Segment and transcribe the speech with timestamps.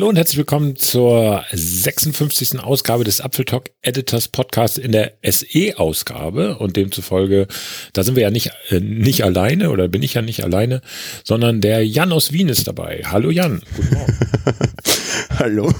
[0.00, 2.58] Hallo und herzlich willkommen zur 56.
[2.58, 7.46] Ausgabe des Apfeltalk Editors Podcast in der SE-Ausgabe und demzufolge,
[7.92, 10.80] da sind wir ja nicht, äh, nicht alleine oder bin ich ja nicht alleine,
[11.22, 13.02] sondern der Jan aus Wien ist dabei.
[13.04, 13.60] Hallo Jan.
[13.76, 14.18] Guten Morgen.
[15.38, 15.74] Hallo.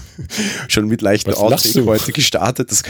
[0.69, 2.71] Schon mit leichten Outtake heute gestartet.
[2.71, 2.83] Das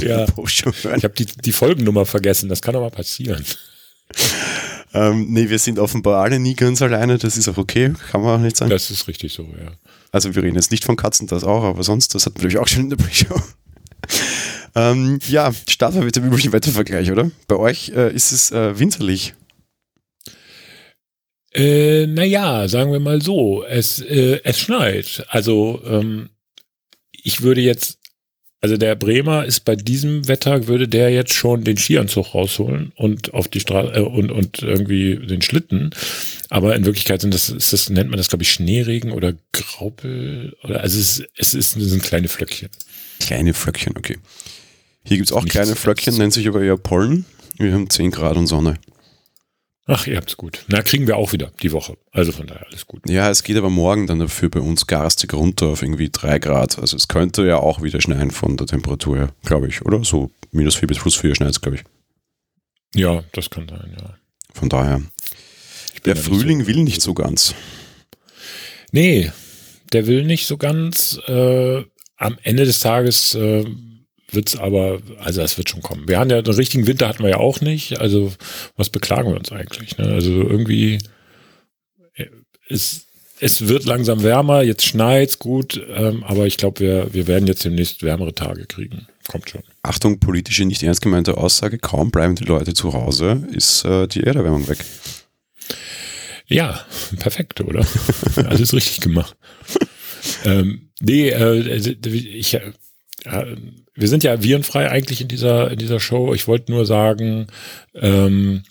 [0.00, 0.26] ja.
[0.46, 2.48] Ich habe die, die Folgennummer vergessen.
[2.48, 3.44] Das kann doch mal passieren.
[4.94, 7.18] Ähm, nee, wir sind offenbar alle nie ganz alleine.
[7.18, 7.92] Das ist auch okay.
[8.12, 8.70] Kann man auch nicht sagen.
[8.70, 9.72] Das ist richtig so, ja.
[10.10, 12.58] Also wir reden jetzt nicht von Katzen, das auch, aber sonst, das hatten wir natürlich
[12.58, 13.40] auch schon in der Pre-Show.
[14.74, 17.30] ähm, ja, starten wir mit dem üblichen Wettervergleich, oder?
[17.46, 19.34] Bei euch äh, ist es äh, winterlich.
[21.54, 25.24] Äh, naja, sagen wir mal so, es, äh, es schneit.
[25.28, 26.30] Also ähm,
[27.10, 27.97] ich würde jetzt,
[28.60, 33.32] also der Bremer ist bei diesem Wetter, würde der jetzt schon den Skianzug rausholen und
[33.32, 35.90] auf die Straße äh, und, und irgendwie den Schlitten.
[36.48, 40.56] Aber in Wirklichkeit sind das, ist das nennt man das, glaube ich, Schneeregen oder Graupel.
[40.64, 42.70] Oder also es, es, ist, es sind kleine Flöckchen.
[43.20, 44.18] Kleine Flöckchen, okay.
[45.04, 47.26] Hier gibt es auch Nichts kleine Flöckchen, nennt sich aber eher Pollen.
[47.58, 48.78] Wir haben 10 Grad und Sonne.
[49.90, 50.66] Ach, ihr habt's gut.
[50.68, 51.96] Na, kriegen wir auch wieder die Woche.
[52.12, 53.08] Also von daher alles gut.
[53.08, 56.78] Ja, es geht aber morgen dann dafür bei uns garstig runter auf irgendwie drei Grad.
[56.78, 60.04] Also es könnte ja auch wieder schneien von der Temperatur her, glaube ich, oder?
[60.04, 61.84] So minus vier bis plus vier schneit glaube ich.
[62.94, 64.14] Ja, das kann sein, ja.
[64.52, 65.00] Von daher.
[66.04, 67.54] Der Frühling so will nicht so ganz.
[68.92, 69.32] Nee,
[69.94, 71.18] der will nicht so ganz.
[71.26, 71.82] Äh,
[72.18, 73.64] am Ende des Tages äh,
[74.30, 76.08] wird's aber, also es wird schon kommen.
[76.08, 78.00] Wir haben ja den richtigen Winter hatten wir ja auch nicht.
[78.00, 78.32] Also
[78.76, 79.96] was beklagen wir uns eigentlich?
[79.98, 80.06] Ne?
[80.06, 80.98] Also irgendwie
[82.68, 83.08] ist
[83.40, 87.64] es wird langsam wärmer, jetzt schneit's gut, ähm, aber ich glaube, wir, wir werden jetzt
[87.64, 89.06] demnächst wärmere Tage kriegen.
[89.28, 89.62] Kommt schon.
[89.82, 94.24] Achtung, politische, nicht ernst gemeinte Aussage, kaum bleiben die Leute zu Hause, ist äh, die
[94.24, 94.78] Erderwärmung weg.
[96.46, 96.80] Ja,
[97.18, 97.86] perfekt, oder?
[98.36, 99.36] Alles richtig gemacht.
[100.44, 102.72] ähm, nee, äh, ich, äh,
[103.98, 106.32] wir sind ja virenfrei eigentlich in dieser, in dieser Show.
[106.32, 107.48] Ich wollte nur sagen,
[107.94, 108.62] ähm,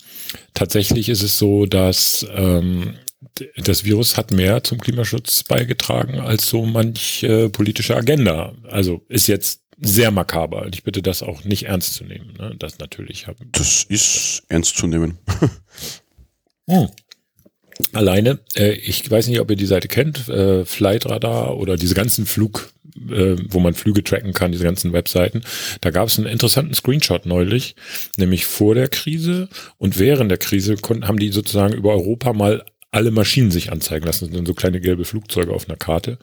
[0.53, 2.93] tatsächlich ist es so, dass ähm,
[3.57, 8.53] das Virus hat mehr zum Klimaschutz beigetragen als so manch äh, politische Agenda.
[8.69, 10.63] Also ist jetzt sehr makaber.
[10.63, 12.33] Und ich bitte das auch nicht ernst zu nehmen.
[12.39, 12.55] Ne?
[12.57, 13.49] Das natürlich haben.
[13.51, 15.17] Das ist ernst zu nehmen.
[16.69, 16.87] hm
[17.93, 18.39] alleine.
[18.55, 22.71] Äh, ich weiß nicht, ob ihr die Seite kennt, äh, Flightradar oder diese ganzen Flug,
[23.09, 25.41] äh, wo man Flüge tracken kann, diese ganzen Webseiten.
[25.81, 27.75] Da gab es einen interessanten Screenshot neulich,
[28.17, 32.63] nämlich vor der Krise und während der Krise konnten, haben die sozusagen über Europa mal
[32.91, 34.25] alle Maschinen sich anzeigen lassen.
[34.25, 36.17] Das sind so kleine gelbe Flugzeuge auf einer Karte.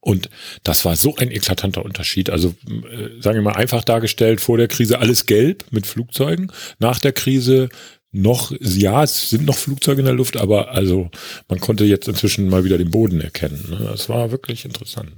[0.00, 0.30] Und
[0.64, 2.30] das war so ein eklatanter Unterschied.
[2.30, 6.98] Also äh, sagen wir mal einfach dargestellt, vor der Krise alles gelb mit Flugzeugen, nach
[6.98, 7.68] der Krise
[8.12, 11.10] noch, ja, es sind noch Flugzeuge in der Luft, aber also
[11.48, 13.62] man konnte jetzt inzwischen mal wieder den Boden erkennen.
[13.68, 13.78] Ne?
[13.90, 15.12] Das war wirklich interessant.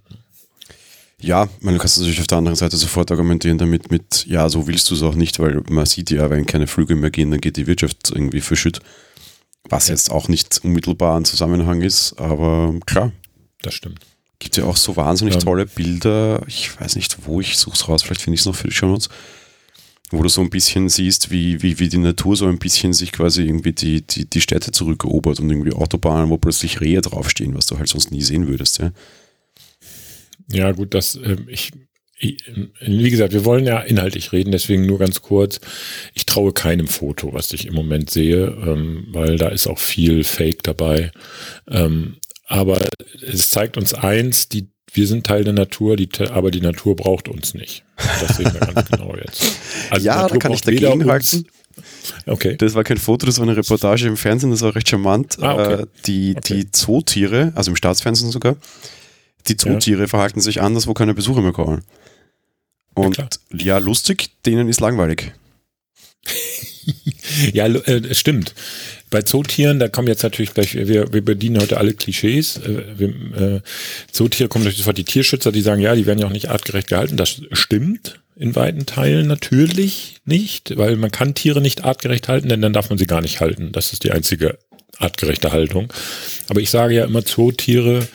[1.21, 4.89] Ja, man kann natürlich auf der anderen Seite sofort argumentieren damit mit, ja, so willst
[4.91, 7.56] du es auch nicht, weil man sieht ja, wenn keine Flüge mehr gehen, dann geht
[7.56, 8.81] die Wirtschaft irgendwie verschütt.
[9.69, 9.95] Was ja.
[9.95, 13.12] jetzt auch nicht unmittelbar ein Zusammenhang ist, aber klar.
[13.62, 13.99] Das stimmt.
[14.39, 15.41] Gibt ja auch so wahnsinnig ja.
[15.41, 16.43] tolle Bilder.
[16.47, 18.75] Ich weiß nicht, wo ich suche es raus, vielleicht finde ich es noch für die
[18.75, 19.09] Show Notes
[20.11, 23.12] wo du so ein bisschen siehst, wie, wie, wie die Natur so ein bisschen sich
[23.12, 27.67] quasi irgendwie die, die, die Städte zurückerobert und irgendwie Autobahnen, wo plötzlich Rehe draufstehen, was
[27.67, 28.91] du halt sonst nie sehen würdest, ja.
[30.50, 31.72] Ja, gut, das, äh, ich,
[32.19, 32.38] ich,
[32.81, 35.60] wie gesagt, wir wollen ja inhaltlich reden, deswegen nur ganz kurz.
[36.14, 40.25] Ich traue keinem Foto, was ich im Moment sehe, ähm, weil da ist auch viel
[40.25, 41.12] Fake dabei.
[41.69, 42.16] Ähm,
[42.47, 42.81] aber
[43.20, 47.28] es zeigt uns eins, die wir sind Teil der Natur, die, aber die Natur braucht
[47.28, 47.84] uns nicht.
[47.97, 49.44] Das sehen wir ganz genau jetzt.
[49.91, 51.47] Also ja, da kann ich dagegen halten.
[52.26, 52.56] Okay.
[52.56, 55.36] Das war kein Foto, das war eine Reportage im Fernsehen, das war recht charmant.
[55.41, 55.82] Ah, okay.
[55.82, 56.54] Äh, die, okay.
[56.54, 58.56] die Zootiere, also im Staatsfernsehen sogar,
[59.48, 60.06] die Zootiere ja.
[60.06, 61.83] verhalten sich anders, wo keine Besucher mehr kommen.
[62.95, 65.33] Und ja, ja lustig, denen ist langweilig.
[67.53, 68.54] ja, äh, stimmt.
[69.10, 72.59] Bei Zootieren, da kommen jetzt natürlich gleich, wir, wir bedienen heute alle Klischees.
[72.59, 73.60] Äh, wir, äh,
[74.12, 76.89] Zootiere kommen natürlich sofort die Tierschützer, die sagen, ja, die werden ja auch nicht artgerecht
[76.89, 77.16] gehalten.
[77.16, 82.62] Das stimmt in weiten Teilen natürlich nicht, weil man kann Tiere nicht artgerecht halten, denn
[82.62, 83.72] dann darf man sie gar nicht halten.
[83.72, 84.59] Das ist die einzige
[84.98, 85.92] artgerechte Haltung.
[86.48, 88.06] Aber ich sage ja immer, Zootiere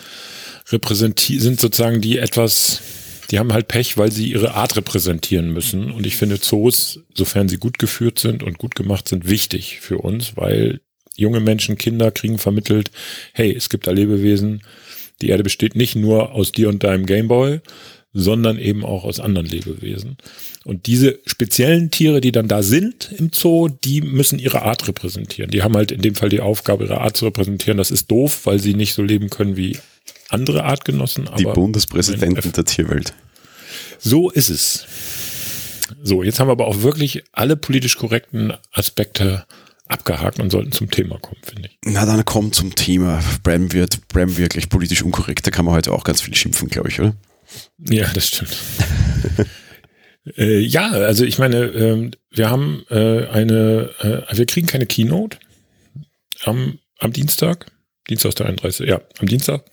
[0.74, 2.82] repräsentieren, sind sozusagen die etwas
[3.32, 5.92] die haben halt Pech, weil sie ihre Art repräsentieren müssen.
[5.92, 9.98] Und ich finde Zoos, sofern sie gut geführt sind und gut gemacht sind, wichtig für
[9.98, 10.82] uns, weil
[11.16, 12.92] junge Menschen, Kinder kriegen vermittelt,
[13.34, 14.62] hey, es gibt da Lebewesen,
[15.22, 17.62] die Erde besteht nicht nur aus dir und deinem Gameboy,
[18.14, 20.18] sondern eben auch aus anderen Lebewesen.
[20.64, 25.50] Und diese speziellen Tiere, die dann da sind im Zoo, die müssen ihre Art repräsentieren.
[25.50, 27.78] Die haben halt in dem Fall die Aufgabe, ihre Art zu repräsentieren.
[27.78, 29.78] Das ist doof, weil sie nicht so leben können wie
[30.34, 31.30] andere Artgenossen.
[31.38, 33.14] Die Bundespräsidenten der Tierwelt.
[34.00, 34.86] So ist es.
[36.02, 39.46] So, jetzt haben wir aber auch wirklich alle politisch korrekten Aspekte
[39.88, 41.78] abgehakt und sollten zum Thema kommen, finde ich.
[41.86, 43.22] Na, dann kommt zum Thema.
[43.44, 45.46] Bram wird, Bram wirklich politisch unkorrekt.
[45.46, 47.16] Da kann man heute auch ganz viel schimpfen, glaube ich, oder?
[47.78, 48.58] Ja, das stimmt.
[50.38, 55.38] äh, ja, also ich meine, äh, wir haben äh, eine, äh, wir kriegen keine Keynote
[56.44, 57.68] am, am Dienstag.
[58.10, 58.88] Dienstag der 31.
[58.88, 59.64] Ja, am Dienstag.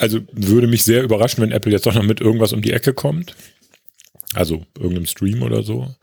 [0.00, 2.94] Also würde mich sehr überraschen, wenn Apple jetzt doch noch mit irgendwas um die Ecke
[2.94, 3.34] kommt.
[4.34, 5.94] Also irgendeinem Stream oder so.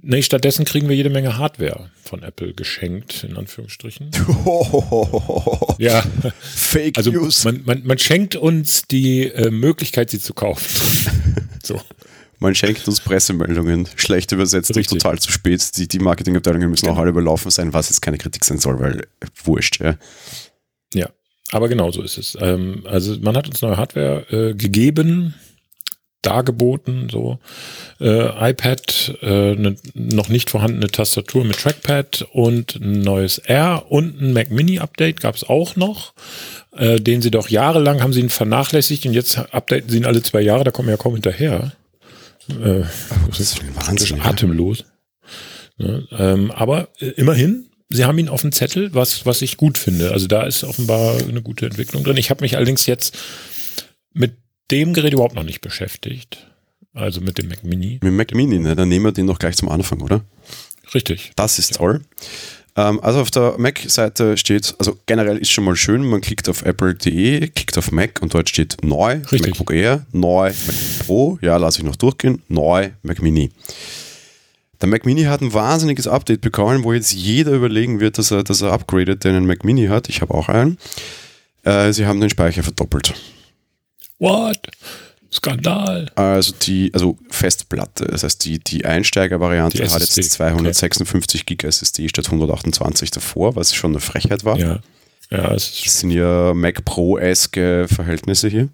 [0.00, 4.10] Nee, stattdessen kriegen wir jede Menge Hardware von Apple geschenkt, in Anführungsstrichen.
[5.78, 6.02] ja.
[6.40, 7.44] Fake also News.
[7.44, 10.66] Man, man, man schenkt uns die äh, Möglichkeit, sie zu kaufen.
[11.62, 11.80] so.
[12.40, 14.92] Man schenkt uns Pressemeldungen, schlecht übersetzt Richtig.
[14.92, 15.76] und total zu spät.
[15.76, 16.96] Die, die Marketingabteilungen müssen genau.
[16.96, 19.06] auch alle überlaufen sein, was jetzt keine Kritik sein soll, weil
[19.44, 19.96] wurscht, ja.
[21.54, 22.36] Aber genau so ist es.
[22.40, 25.34] Ähm, also man hat uns neue Hardware äh, gegeben,
[26.20, 27.38] dargeboten, so
[28.00, 34.20] äh, iPad, äh, eine noch nicht vorhandene Tastatur mit Trackpad und ein neues R und
[34.20, 36.14] ein Mac Mini Update gab es auch noch,
[36.76, 40.24] äh, den sie doch jahrelang haben sie ihn vernachlässigt und jetzt updaten sie ihn alle
[40.24, 41.70] zwei Jahre, da kommen wir ja kaum hinterher.
[42.48, 42.82] Äh,
[43.28, 44.84] das ist Wahnsinn, atemlos.
[45.76, 45.86] Ja.
[45.86, 49.78] Ne, ähm, aber äh, immerhin, sie haben ihn auf dem Zettel, was, was ich gut
[49.78, 50.10] finde.
[50.12, 52.16] Also da ist offenbar eine gute Entwicklung drin.
[52.16, 53.16] Ich habe mich allerdings jetzt
[54.12, 54.34] mit
[54.70, 56.46] dem Gerät überhaupt noch nicht beschäftigt.
[56.92, 57.94] Also mit dem Mac Mini.
[57.94, 58.76] Mit dem Mac Mini, ne?
[58.76, 60.24] Dann nehmen wir den noch gleich zum Anfang, oder?
[60.94, 61.32] Richtig.
[61.36, 61.76] Das ist ja.
[61.78, 62.02] toll.
[62.76, 66.62] Ähm, also auf der Mac-Seite steht, also generell ist schon mal schön, man klickt auf
[66.62, 69.42] apple.de, klickt auf Mac und dort steht neu, Richtig.
[69.42, 73.50] MacBook Air, neu, Mac Pro, ja, lasse ich noch durchgehen, neu, Mac Mini.
[74.84, 78.44] Der Mac Mini hat ein wahnsinniges Update bekommen, wo jetzt jeder überlegen wird, dass er,
[78.44, 80.10] dass er upgradet, der einen Mac Mini hat.
[80.10, 80.76] Ich habe auch einen.
[81.62, 83.14] Äh, sie haben den Speicher verdoppelt.
[84.18, 84.58] What?
[85.32, 86.10] Skandal.
[86.16, 91.54] Also die, also Festplatte, das heißt die, die Einsteigervariante die hat jetzt 256 okay.
[91.54, 94.58] Gig SSD statt 128 davor, was schon eine Frechheit war.
[94.58, 94.80] Ja.
[95.30, 98.68] ja das sind ja Mac Pro-eske Verhältnisse hier.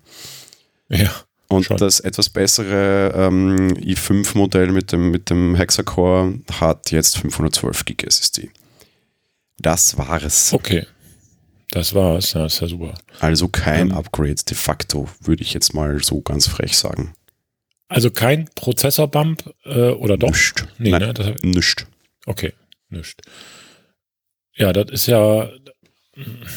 [0.88, 1.08] Ja.
[1.50, 1.76] Und schon.
[1.78, 8.50] das etwas bessere ähm, i5-Modell mit dem, mit dem Hexacore hat jetzt 512 Gig SSD.
[9.58, 10.52] Das war es.
[10.52, 10.86] Okay.
[11.72, 12.94] Das war's, ja, ist ja super.
[13.18, 17.14] Also kein ähm, Upgrade de facto, würde ich jetzt mal so ganz frech sagen.
[17.88, 20.28] Also kein Prozessor-Bump äh, oder doch?
[20.28, 20.66] Nischt.
[20.78, 21.36] Nee, Nein, ne?
[21.42, 21.86] nischt.
[22.26, 22.52] Okay,
[22.88, 23.22] nischt.
[24.54, 25.50] Ja, das ist ja,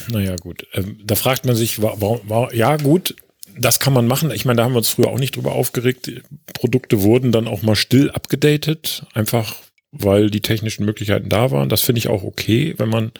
[0.08, 0.66] naja, gut.
[0.72, 3.16] Ähm, da fragt man sich, warum, warum, ja, gut,
[3.58, 4.30] das kann man machen.
[4.30, 6.10] Ich meine, da haben wir uns früher auch nicht drüber aufgeregt.
[6.52, 9.56] Produkte wurden dann auch mal still abgedatet, einfach
[9.92, 11.68] weil die technischen Möglichkeiten da waren.
[11.68, 13.12] Das finde ich auch okay, wenn man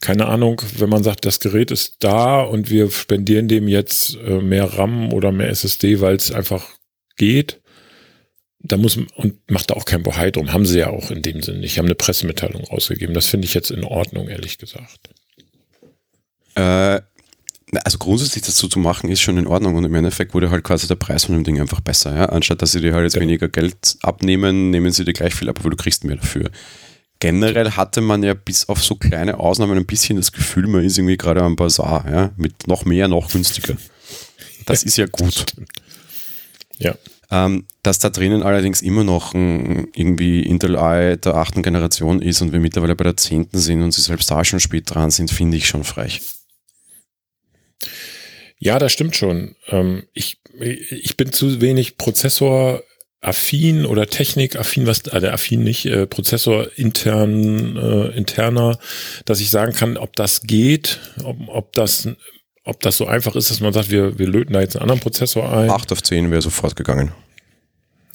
[0.00, 4.40] keine Ahnung, wenn man sagt, das Gerät ist da und wir spendieren dem jetzt äh,
[4.40, 6.68] mehr RAM oder mehr SSD, weil es einfach
[7.16, 7.60] geht,
[8.60, 10.52] da muss und macht da auch kein Bohai drum.
[10.52, 11.78] Haben sie ja auch in dem Sinne nicht.
[11.78, 13.14] Haben eine Pressemitteilung rausgegeben.
[13.14, 15.10] Das finde ich jetzt in Ordnung, ehrlich gesagt.
[16.54, 17.00] Äh,
[17.84, 20.64] also grundsätzlich das so zu machen, ist schon in Ordnung und im Endeffekt wurde halt
[20.64, 22.14] quasi der Preis von dem Ding einfach besser.
[22.14, 22.26] Ja?
[22.26, 23.20] Anstatt dass sie dir halt jetzt ja.
[23.20, 26.50] weniger Geld abnehmen, nehmen sie dir gleich viel ab, aber du kriegst mehr dafür
[27.20, 30.98] generell hatte man ja bis auf so kleine Ausnahmen ein bisschen das Gefühl, man ist
[30.98, 33.76] irgendwie gerade am Bazar, ja, mit noch mehr, noch günstiger.
[34.66, 35.46] Das ist ja gut.
[36.80, 36.94] Ja.
[37.32, 42.40] Ähm, dass da drinnen allerdings immer noch ein, irgendwie Intel i der achten Generation ist
[42.40, 45.32] und wir mittlerweile bei der zehnten sind und sie selbst da schon spät dran sind,
[45.32, 46.20] finde ich schon frech.
[48.58, 49.54] Ja, das stimmt schon.
[49.68, 52.82] Ähm, ich, ich bin zu wenig Prozessor
[53.20, 58.78] affin oder technikaffin, was also affin nicht, äh, Prozessor intern, äh, interner,
[59.24, 62.08] dass ich sagen kann, ob das geht, ob, ob das
[62.64, 65.00] ob das so einfach ist, dass man sagt, wir, wir löten da jetzt einen anderen
[65.00, 65.70] Prozessor ein.
[65.70, 67.12] 8 auf 10 wäre sofort gegangen.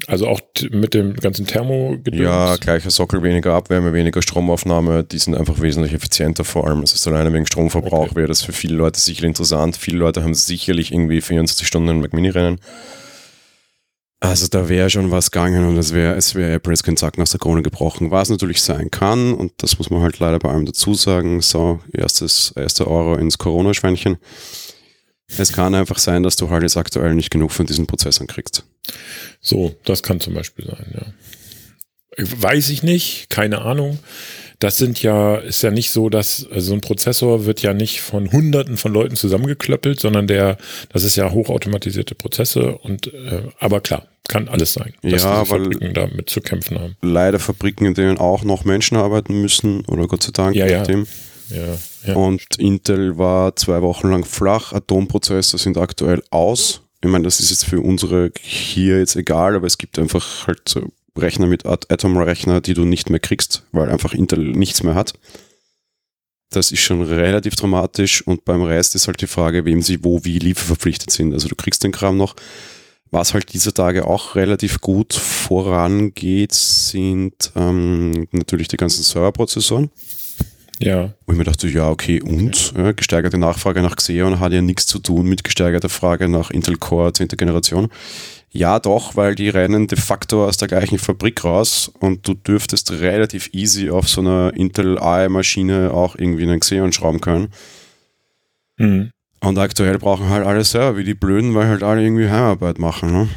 [0.08, 0.42] Also auch
[0.72, 2.22] mit dem ganzen thermo -Gedöns.
[2.22, 6.82] Ja, gleicher Sockel, weniger Abwärme, weniger Stromaufnahme, die sind einfach wesentlich effizienter vor allem.
[6.84, 8.16] Es ist alleine wegen Stromverbrauch okay.
[8.16, 9.78] wäre das für viele Leute sicher interessant.
[9.78, 12.60] Viele Leute haben sicherlich irgendwie 24 Stunden ein Mac Mini rennen.
[14.20, 17.22] Also da wäre schon was gegangen und es wäre es wäre Apple jetzt kein Zacken
[17.22, 20.50] aus der Krone gebrochen, was natürlich sein kann und das muss man halt leider bei
[20.50, 21.42] allem dazu sagen.
[21.42, 24.18] So, erstes, erster Euro ins Corona-Schweinchen.
[25.28, 28.64] Es kann einfach sein, dass du halt jetzt aktuell nicht genug von diesen Prozessoren kriegst.
[29.42, 31.14] So, das kann zum Beispiel sein, ja.
[32.18, 34.00] Weiß ich nicht, keine Ahnung.
[34.60, 38.02] Das sind ja, ist ja nicht so, dass also so ein Prozessor wird ja nicht
[38.02, 40.58] von hunderten von Leuten zusammengeklöppelt, sondern der,
[40.90, 45.64] das ist ja hochautomatisierte Prozesse und äh, aber klar, kann alles sein, dass ja, weil
[45.64, 46.96] Fabriken damit zu kämpfen haben.
[47.02, 50.84] Leider Fabriken, in denen auch noch Menschen arbeiten müssen, oder Gott sei Dank, ja, ja.
[50.84, 51.08] Dem.
[51.50, 52.58] Ja, ja, und.
[52.58, 56.82] Intel war zwei Wochen lang flach, Atomprozesse sind aktuell aus.
[57.04, 60.70] Ich meine, das ist jetzt für unsere hier jetzt egal, aber es gibt einfach halt
[60.70, 65.14] so Rechner mit Atom-Rechner, die du nicht mehr kriegst, weil einfach Intel nichts mehr hat.
[66.50, 70.24] Das ist schon relativ dramatisch und beim Rest ist halt die Frage, wem sie wo
[70.24, 71.34] wie lieferverpflichtet sind.
[71.34, 72.36] Also du kriegst den Kram noch.
[73.12, 79.92] Was halt dieser Tage auch relativ gut vorangeht, sind ähm, natürlich die ganzen Serverprozessoren.
[80.84, 81.14] Ja.
[81.26, 82.74] Wo ich mir dachte, ja, okay, und?
[82.76, 86.76] Ja, gesteigerte Nachfrage nach Xeon hat ja nichts zu tun mit gesteigerter Frage nach Intel
[86.76, 87.30] Core 10.
[87.30, 87.88] Generation.
[88.52, 92.92] Ja, doch, weil die rennen de facto aus der gleichen Fabrik raus und du dürftest
[92.92, 97.48] relativ easy auf so einer Intel AI-Maschine auch irgendwie einen Xeon schrauben können.
[98.76, 99.12] Mhm.
[99.40, 103.14] Und aktuell brauchen halt alle Server wie die Blöden, weil halt alle irgendwie Heimarbeit machen.
[103.14, 103.30] Ne?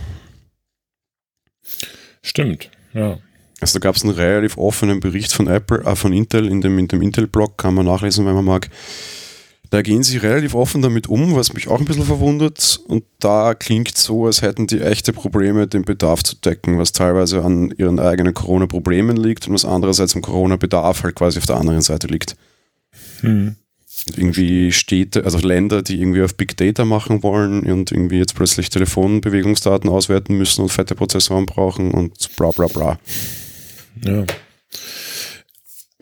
[2.23, 3.19] Stimmt, ja.
[3.61, 6.79] Also da gab es einen relativ offenen Bericht von Apple, äh, von Intel, in dem,
[6.79, 8.69] in dem Intel-Blog, kann man nachlesen, wenn man mag.
[9.71, 12.81] Da gehen sie relativ offen damit um, was mich auch ein bisschen verwundert.
[12.87, 17.43] Und da klingt so, als hätten die echte Probleme, den Bedarf zu decken, was teilweise
[17.43, 21.81] an ihren eigenen Corona-Problemen liegt und was andererseits am Corona-Bedarf halt quasi auf der anderen
[21.81, 22.37] Seite liegt.
[23.21, 23.57] Hm.
[24.15, 28.71] Irgendwie Städte, also Länder, die irgendwie auf Big Data machen wollen und irgendwie jetzt plötzlich
[28.71, 32.99] Telefonbewegungsdaten auswerten müssen und fette Prozessoren brauchen und bla bla bla.
[34.05, 34.25] Ja.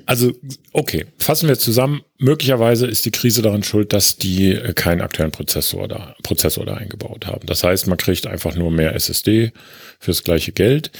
[0.06, 0.32] Also,
[0.72, 2.02] okay, fassen wir zusammen.
[2.18, 6.74] Möglicherweise ist die Krise daran schuld, dass die äh, keinen aktuellen Prozessor da, Prozessor da
[6.74, 7.46] eingebaut haben.
[7.46, 9.52] Das heißt, man kriegt einfach nur mehr SSD
[9.98, 10.90] fürs gleiche Geld.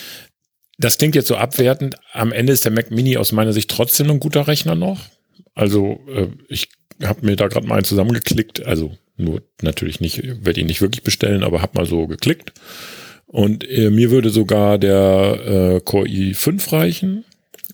[0.79, 1.97] Das klingt jetzt so abwertend.
[2.13, 5.01] Am Ende ist der Mac Mini aus meiner Sicht trotzdem ein guter Rechner noch.
[5.55, 6.71] Also, äh, ich
[7.03, 8.65] habe mir da gerade mal einen zusammengeklickt.
[8.65, 12.53] Also, nur natürlich nicht, werde ihn nicht wirklich bestellen, aber habe mal so geklickt.
[13.35, 15.41] Und äh, mir würde sogar der
[15.77, 17.25] äh, Core i5 reichen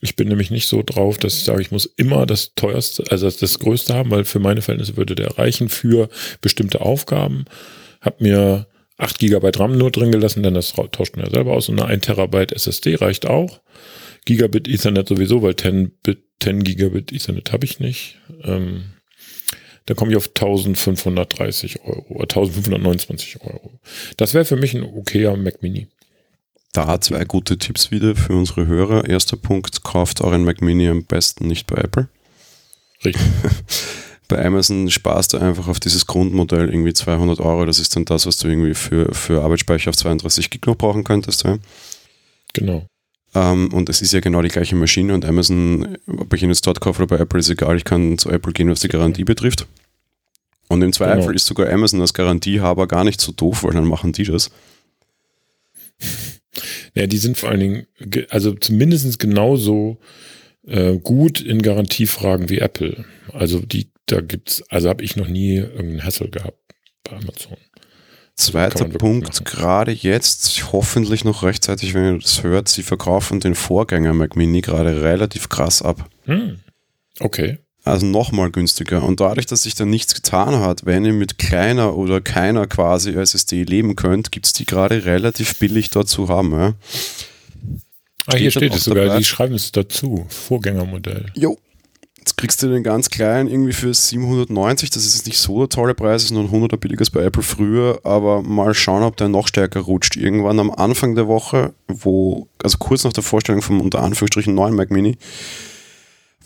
[0.01, 3.31] ich bin nämlich nicht so drauf, dass ich sage, ich muss immer das teuerste, also
[3.31, 6.09] das größte haben, weil für meine Verhältnisse würde der reichen für
[6.41, 7.45] bestimmte Aufgaben.
[8.01, 11.69] Hab mir 8 GB RAM nur drin gelassen, denn das tauscht man ja selber aus
[11.69, 13.61] und eine 1 Terabyte SSD reicht auch.
[14.25, 18.19] Gigabit Ethernet sowieso, weil 10, Bit, 10 Gigabit Ethernet habe ich nicht.
[18.43, 18.85] Ähm,
[19.91, 23.73] da komme ich auf 1530 Euro, 1529 Euro.
[24.17, 25.89] Das wäre für mich ein okayer Mac Mini.
[26.73, 29.09] Da zwei gute Tipps wieder für unsere Hörer.
[29.09, 32.09] Erster Punkt, kauft euren Mac Mini am besten nicht bei Apple.
[33.05, 33.21] Richtig.
[34.29, 37.67] bei Amazon sparst du einfach auf dieses Grundmodell irgendwie 200 Euro.
[37.67, 41.03] Das ist dann das, was du irgendwie für, für Arbeitsspeicher auf 32 Gig noch brauchen
[41.03, 41.43] könntest.
[41.43, 41.59] Ja?
[42.53, 42.87] Genau.
[43.33, 46.51] Um, ähm, und es ist ja genau die gleiche Maschine und Amazon, ob ich ihn
[46.51, 47.77] jetzt dort kaufe oder bei Apple, ist egal.
[47.77, 49.67] Ich kann zu Apple gehen, was die Garantie betrifft.
[50.71, 51.33] Und im Zweifel genau.
[51.33, 54.53] ist sogar Amazon als Garantiehaber gar nicht so doof, weil dann machen die das.
[56.95, 57.87] Ja, die sind vor allen Dingen,
[58.29, 59.99] also zumindest genauso
[60.65, 63.05] äh, gut in Garantiefragen wie Apple.
[63.33, 66.61] Also die, da gibt's, also habe ich noch nie irgendeinen Hassel gehabt
[67.03, 67.57] bei Amazon.
[68.37, 74.15] Zweiter Punkt, gerade jetzt, hoffentlich noch rechtzeitig, wenn ihr das hört, sie verkaufen den Vorgänger
[74.15, 76.09] Mac Mini gerade relativ krass ab.
[76.27, 76.61] Hm.
[77.19, 77.59] Okay.
[77.85, 79.03] Also nochmal günstiger.
[79.03, 83.13] Und dadurch, dass sich da nichts getan hat, wenn ihr mit kleiner oder keiner quasi
[83.13, 86.53] SSD leben könnt, gibt es die gerade relativ billig dort zu haben.
[86.53, 86.75] Ja?
[88.27, 90.27] Ah, hier steht es sogar, die schreiben es dazu.
[90.29, 91.27] Vorgängermodell.
[91.35, 91.59] Jo.
[92.19, 94.91] Jetzt kriegst du den ganz kleinen irgendwie für 790.
[94.91, 97.43] Das ist jetzt nicht so der tolle Preis, ist nur ein 100er billiger bei Apple
[97.43, 100.17] früher, aber mal schauen, ob der noch stärker rutscht.
[100.17, 104.75] Irgendwann am Anfang der Woche, wo, also kurz nach der Vorstellung vom unter Anführungsstrichen neuen
[104.75, 105.17] Mac Mini,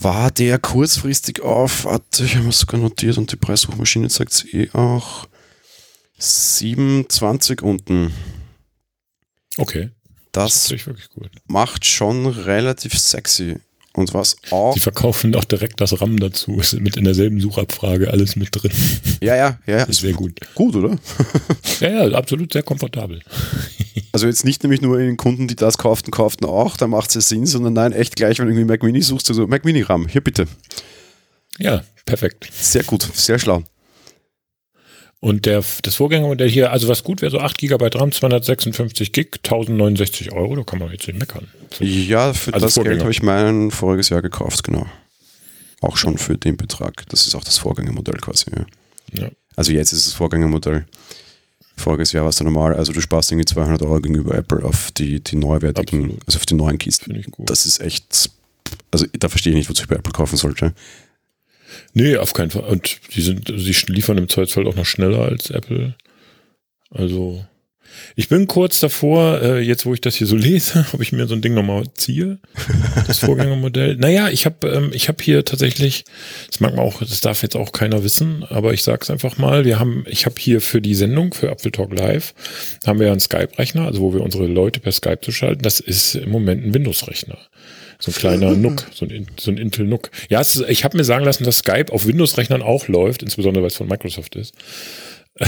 [0.05, 4.45] war der kurzfristig auf, warte, ich habe es sogar notiert und die Preissuchmaschine zeigt es
[4.53, 5.27] eh auch,
[6.19, 8.13] 27 unten.
[9.57, 9.91] Okay.
[10.33, 10.89] Das, das
[11.47, 13.57] macht schon relativ sexy.
[13.97, 14.75] Und was auch.
[14.75, 16.59] Die verkaufen auch direkt das RAM dazu.
[16.59, 18.73] Ist mit in derselben Suchabfrage alles mit drin.
[19.23, 19.85] Ja, ja, ja.
[19.85, 20.41] Ist sehr gut.
[20.57, 20.99] Gut, oder?
[21.81, 23.21] ja, ja, absolut sehr komfortabel.
[24.13, 27.09] Also jetzt nicht nämlich nur in den Kunden, die das kauften, kauften auch, da macht
[27.09, 29.65] es ja Sinn, sondern nein, echt gleich, wenn du irgendwie Mac Mini suchst, also Mac
[29.65, 30.47] Mini RAM, hier bitte.
[31.59, 32.49] Ja, perfekt.
[32.53, 33.65] Sehr gut, sehr schlau.
[35.25, 39.29] Und der, das Vorgängermodell hier, also was gut wäre, so 8 GB RAM, 256 Gig,
[39.43, 41.49] 1069 Euro, da kann man jetzt nicht meckern.
[41.81, 42.97] Ja, für also das Vorgänger.
[42.97, 44.85] Geld habe ich mein voriges Jahr gekauft, genau.
[45.81, 47.09] Auch schon für den Betrag.
[47.09, 48.51] Das ist auch das Vorgängermodell quasi.
[48.55, 49.23] Ja.
[49.23, 49.31] ja.
[49.57, 50.85] Also jetzt ist das Vorgängermodell.
[51.75, 52.75] Voriges Jahr war es normal.
[52.75, 56.23] Also du sparst irgendwie 200 Euro gegenüber Apple auf die, die neuwertigen, Absolut.
[56.27, 57.25] also auf die neuen Kisten.
[57.39, 58.29] Das ist echt,
[58.91, 60.75] also da verstehe ich nicht, wozu ich bei Apple kaufen sollte.
[61.93, 62.65] Nee, auf keinen Fall.
[62.65, 65.95] Und die sind, sie liefern im Zweifelsfall auch noch schneller als Apple.
[66.91, 67.45] Also,
[68.17, 71.27] Ich bin kurz davor, äh, jetzt wo ich das hier so lese, ob ich mir
[71.27, 72.39] so ein Ding nochmal ziehe,
[73.07, 73.97] das Vorgängermodell.
[73.99, 76.05] naja, ich habe ähm, ich hab hier tatsächlich,
[76.51, 79.65] das mag man auch, das darf jetzt auch keiner wissen, aber ich sag's einfach mal,
[79.65, 82.35] wir haben, ich habe hier für die Sendung, für Apfel Talk Live,
[82.87, 86.15] haben wir einen Skype-Rechner, also wo wir unsere Leute per Skype zu schalten, das ist
[86.15, 87.39] im Moment ein Windows-Rechner.
[88.05, 90.11] So ein kleiner Nook, so ein, so ein Intel Nook.
[90.29, 93.69] Ja, ist, ich habe mir sagen lassen, dass Skype auf Windows-Rechnern auch läuft, insbesondere weil
[93.69, 94.55] es von Microsoft ist.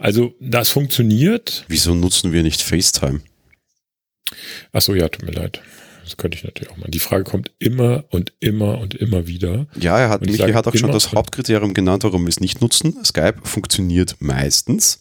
[0.00, 1.64] Also das funktioniert.
[1.66, 3.20] Wieso nutzen wir nicht FaceTime?
[4.72, 5.60] Ach so, ja, tut mir leid.
[6.04, 6.88] Das könnte ich natürlich auch mal.
[6.88, 9.66] Die Frage kommt immer und immer und immer wieder.
[9.76, 13.04] Ja, er hat, Michi hat auch schon das Hauptkriterium genannt, warum wir es nicht nutzen.
[13.04, 15.00] Skype funktioniert meistens.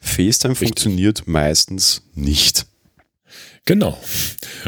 [0.00, 0.68] FaceTime Richtig.
[0.68, 2.64] funktioniert meistens nicht.
[3.64, 3.98] Genau.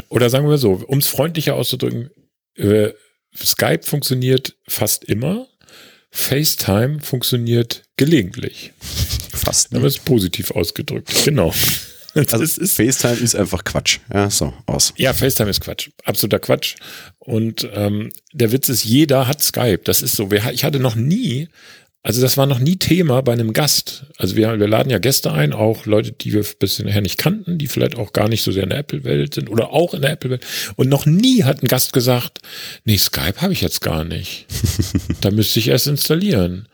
[0.09, 2.09] Oder sagen wir so, um es freundlicher auszudrücken,
[2.55, 2.91] äh,
[3.35, 5.47] Skype funktioniert fast immer.
[6.11, 8.73] FaceTime funktioniert gelegentlich.
[9.33, 9.75] Fast.
[9.75, 11.13] Aber es ist positiv ausgedrückt.
[11.25, 11.53] Genau.
[12.15, 13.99] Also ist, ist, FaceTime ist einfach Quatsch.
[14.11, 14.91] Ja, so, aus.
[14.97, 15.89] Ja, FaceTime ist Quatsch.
[16.03, 16.75] Absoluter Quatsch.
[17.19, 19.81] Und ähm, der Witz ist, jeder hat Skype.
[19.83, 20.31] Das ist so.
[20.31, 21.47] Ich hatte noch nie
[22.03, 24.05] also das war noch nie Thema bei einem Gast.
[24.17, 27.67] Also wir, wir laden ja Gäste ein, auch Leute, die wir bisher nicht kannten, die
[27.67, 30.45] vielleicht auch gar nicht so sehr in der Apple-Welt sind oder auch in der Apple-Welt.
[30.77, 32.39] Und noch nie hat ein Gast gesagt,
[32.85, 34.45] nee, Skype habe ich jetzt gar nicht.
[35.21, 36.67] da müsste ich erst installieren.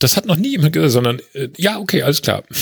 [0.00, 2.42] Das hat noch nie jemand gesagt, sondern äh, ja, okay, alles klar.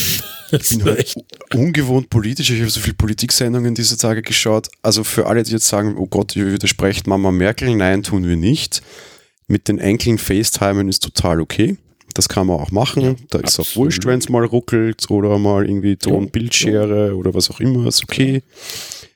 [0.50, 1.16] Das ist echt
[1.52, 2.48] ungewohnt politisch.
[2.48, 4.68] Ich habe so viele Politiksendungen diese Tage geschaut.
[4.80, 8.37] Also für alle, die jetzt sagen, oh Gott, ihr widersprecht Mama Merkel, nein, tun wir
[8.37, 8.80] nicht.
[9.46, 11.76] Mit den Enkeln FaceTimen ist total okay.
[12.18, 13.00] Das kann man auch machen.
[13.00, 17.48] Ja, da ist auch wurscht, wenn es mal ruckelt oder mal irgendwie Ton-Bildschere oder was
[17.48, 18.42] auch immer, ist okay.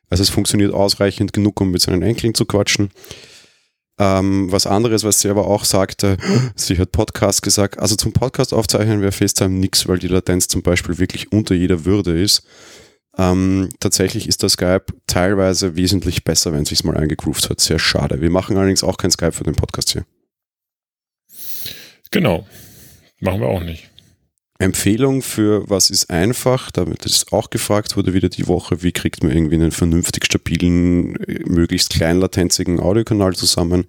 [0.09, 2.90] Also es funktioniert ausreichend genug, um mit seinen Enkeln zu quatschen.
[3.99, 6.16] Ähm, was anderes, was sie aber auch sagte,
[6.54, 10.62] sie hat Podcast gesagt, also zum Podcast aufzeichnen wäre FaceTime nichts, weil die Latenz zum
[10.62, 12.47] Beispiel wirklich unter jeder Würde ist.
[13.19, 17.58] Ähm, tatsächlich ist der Skype teilweise wesentlich besser, wenn es sich mal eingegroovt hat.
[17.58, 18.21] Sehr schade.
[18.21, 20.04] Wir machen allerdings auch kein Skype für den Podcast hier.
[22.12, 22.47] Genau.
[23.23, 23.89] Machen wir auch nicht.
[24.58, 29.23] Empfehlung für was ist einfach, damit das auch gefragt wurde wieder die Woche, wie kriegt
[29.23, 31.13] man irgendwie einen vernünftig stabilen,
[31.47, 33.85] möglichst kleinlatenzigen Audiokanal zusammen.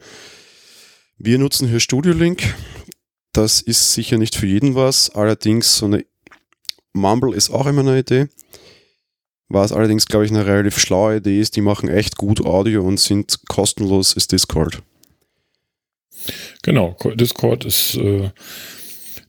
[1.17, 2.53] Wir nutzen hier Studio Link.
[3.31, 6.05] Das ist sicher nicht für jeden was, allerdings so eine
[6.93, 8.27] Mumble ist auch immer eine Idee.
[9.49, 12.99] Was allerdings, glaube ich, eine relativ schlaue Idee ist, die machen echt gut Audio und
[12.99, 14.83] sind kostenlos, ist Discord.
[16.61, 18.29] Genau, Discord ist äh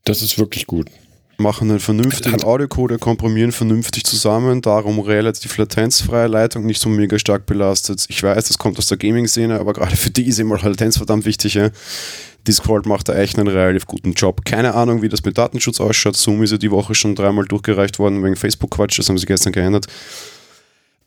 [0.04, 0.88] das ist wirklich gut.
[1.36, 7.44] Machen einen vernünftigen Audiocode, komprimieren vernünftig zusammen, darum relativ latenzfreie Leitung, nicht so mega stark
[7.44, 8.06] belastet.
[8.08, 11.24] Ich weiß, das kommt aus der Gaming-Szene, aber gerade für die ist immer Latenz verdammt
[11.24, 11.54] wichtig.
[11.54, 11.70] Ja?
[12.46, 14.44] Discord macht da echt einen relativ guten Job.
[14.44, 16.16] Keine Ahnung, wie das mit Datenschutz ausschaut.
[16.16, 19.52] Zoom ist ja die Woche schon dreimal durchgereicht worden wegen Facebook-Quatsch, das haben sie gestern
[19.52, 19.86] geändert.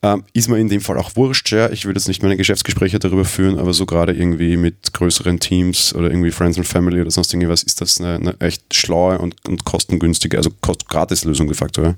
[0.03, 1.71] Ähm, ist mir in dem Fall auch wurscht, ja.
[1.71, 5.95] Ich will jetzt nicht meine Geschäftsgespräche darüber führen, aber so gerade irgendwie mit größeren Teams
[5.95, 9.35] oder irgendwie Friends and Family oder sonst irgendwas ist das eine, eine echt schlaue und,
[9.47, 11.95] und kostengünstige, also Kost-Gratis-Lösung de facto, ja.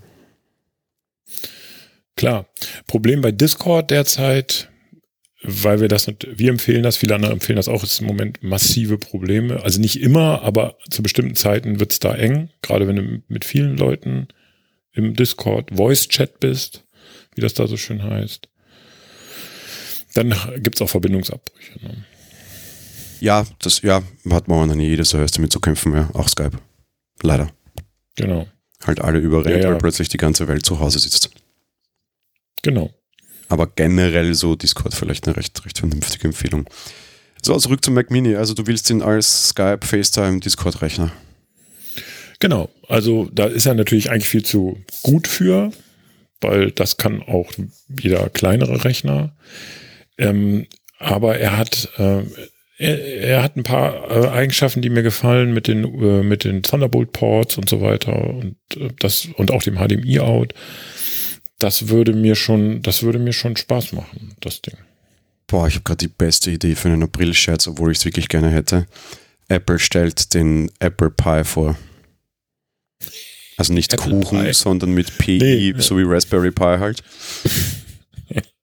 [2.16, 2.48] Klar.
[2.88, 4.70] Problem bei Discord derzeit,
[5.42, 8.98] weil wir das, wir empfehlen das, viele andere empfehlen das auch, ist im Moment massive
[8.98, 9.62] Probleme.
[9.64, 13.46] Also nicht immer, aber zu bestimmten Zeiten wird es da eng, gerade wenn du mit
[13.46, 14.28] vielen Leuten
[14.94, 16.86] im Discord Voice Chat bist
[17.40, 18.50] wie das da so schön heißt.
[20.14, 21.80] Dann gibt es auch Verbindungsabbrüche.
[21.82, 22.04] Ne?
[23.22, 26.10] Ja, das ja, hat man nie jedes Jahr damit zu kämpfen, ja.
[26.14, 26.58] auch Skype.
[27.22, 27.50] Leider.
[28.18, 28.46] Genau.
[28.86, 29.70] Halt alle überrennt, ja, ja.
[29.70, 31.30] weil plötzlich die ganze Welt zu Hause sitzt.
[32.62, 32.94] Genau.
[33.48, 36.70] Aber generell so Discord vielleicht eine recht, recht vernünftige Empfehlung.
[37.42, 38.36] So, zurück zum Mac Mini.
[38.36, 41.14] Also du willst ihn als Skype, FaceTime, Discord-Rechner.
[42.40, 42.70] Genau.
[42.90, 45.72] Also da ist er natürlich eigentlich viel zu gut für
[46.42, 47.52] weil das kann auch
[47.88, 49.36] jeder kleinere Rechner.
[50.18, 52.24] Ähm, aber er hat, äh,
[52.78, 56.64] er, er, hat ein paar äh, Eigenschaften, die mir gefallen mit den, äh, mit den
[56.64, 60.54] Thunderbolt Ports und so weiter und äh, das und auch dem HDMI Out.
[61.58, 64.78] Das würde mir schon, das würde mir schon Spaß machen, das Ding.
[65.48, 68.50] Boah, ich habe gerade die beste Idee für einen April-Scherz, obwohl ich es wirklich gerne
[68.52, 68.86] hätte.
[69.48, 71.76] Apple stellt den Apple Pie vor.
[73.60, 74.54] Also nicht Apple Kuchen, Pie.
[74.54, 75.74] sondern mit PI, nee.
[75.78, 77.04] so wie Raspberry Pi halt.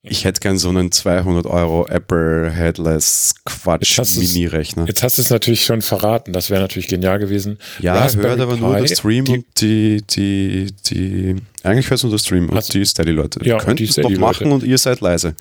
[0.09, 4.87] Ich hätte gern so einen 200 Euro Apple Headless Quatsch Mini-Rechner.
[4.87, 6.33] Jetzt hast du es natürlich schon verraten.
[6.33, 7.59] Das wäre natürlich genial gewesen.
[7.81, 11.99] Ja, Raspberry hört aber Pi, nur der Stream die, und die, die, die, eigentlich hört
[11.99, 13.41] es nur der Stream und die Steady-Leute.
[13.45, 15.35] Ja, Könnt es doch machen und ihr seid leise.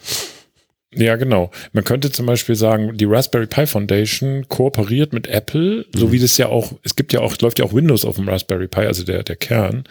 [0.95, 1.51] Ja, genau.
[1.73, 5.99] Man könnte zum Beispiel sagen, die Raspberry Pi Foundation kooperiert mit Apple, mhm.
[5.99, 8.29] so wie das ja auch, es gibt ja auch, läuft ja auch Windows auf dem
[8.29, 9.83] Raspberry Pi, also der, der Kern.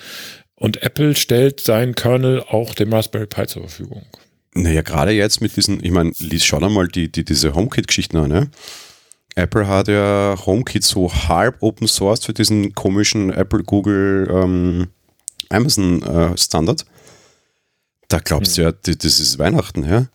[0.56, 4.06] Und Apple stellt seinen Kernel auch dem Raspberry Pi zur Verfügung.
[4.54, 8.28] Naja, gerade jetzt mit diesen, ich meine, lies schon einmal die, die, diese HomeKit-Geschichten an,
[8.28, 8.50] ne?
[9.34, 14.86] Apple hat ja HomeKit so halb Open Source für diesen komischen Apple, Google, ähm,
[15.48, 16.84] Amazon äh, Standard.
[18.08, 20.06] Da glaubst du ja, das ist Weihnachten, ja.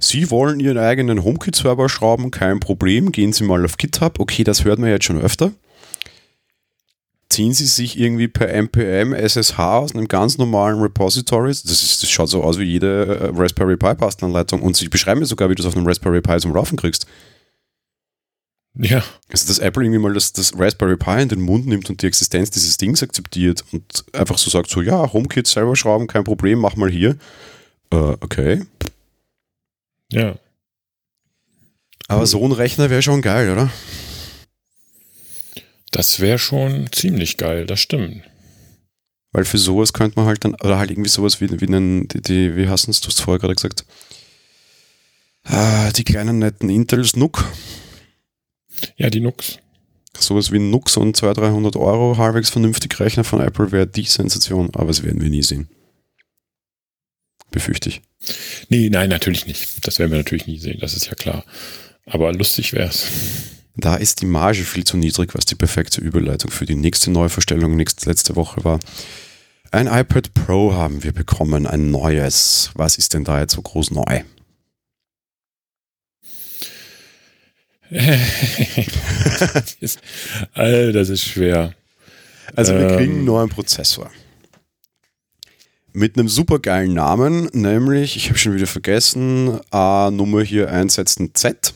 [0.00, 3.12] Sie wollen Ihren eigenen HomeKit-Server schrauben, kein Problem.
[3.12, 4.18] Gehen Sie mal auf GitHub.
[4.18, 5.52] Okay, das hört man jetzt schon öfter
[7.30, 11.50] ziehen sie sich irgendwie per NPM SSH aus einem ganz normalen Repository.
[11.50, 15.20] Das, ist, das schaut so aus wie jede äh, Raspberry Pi Bastelanleitung und sie beschreiben
[15.20, 17.06] mir sogar, wie du es auf einem Raspberry Pi zum Laufen kriegst.
[18.74, 19.02] Ja.
[19.30, 22.06] Also, dass Apple irgendwie mal das, das Raspberry Pi in den Mund nimmt und die
[22.06, 26.58] Existenz dieses Dings akzeptiert und einfach so sagt: so, ja, HomeKit selber schrauben, kein Problem,
[26.58, 27.16] mach mal hier.
[27.90, 28.62] Äh, okay.
[30.12, 30.36] Ja.
[32.08, 33.70] Aber so ein Rechner wäre schon geil, oder?
[35.92, 38.22] Das wäre schon ziemlich geil, das stimmt.
[39.32, 42.20] Weil für sowas könnte man halt dann, oder halt irgendwie sowas wie, wie einen, die,
[42.20, 43.84] die wie hast du es, vorher gerade gesagt,
[45.44, 47.44] ah, die kleinen netten Intels NUC.
[48.96, 49.58] Ja, die NUCs.
[50.18, 54.04] Sowas wie ein NUX und 200, 300 Euro halbwegs vernünftig Rechner von Apple wäre die
[54.04, 55.68] Sensation, aber das werden wir nie sehen.
[57.50, 58.02] Befürchte ich.
[58.68, 59.86] Nee, nein, natürlich nicht.
[59.86, 61.44] Das werden wir natürlich nie sehen, das ist ja klar.
[62.06, 63.06] Aber lustig wäre es.
[63.76, 67.76] Da ist die Marge viel zu niedrig, was die perfekte Überleitung für die nächste Neuverstellung
[67.76, 68.80] nächste, letzte Woche war.
[69.70, 72.70] Ein iPad Pro haben wir bekommen, ein neues.
[72.74, 74.22] Was ist denn da jetzt so groß neu?
[77.90, 80.00] das ist,
[80.52, 81.74] Alter, das ist schwer.
[82.54, 83.24] Also wir kriegen einen ähm.
[83.24, 84.10] neuen Prozessor.
[85.92, 91.74] Mit einem supergeilen Namen, nämlich, ich habe schon wieder vergessen, A-Nummer hier einsetzen Z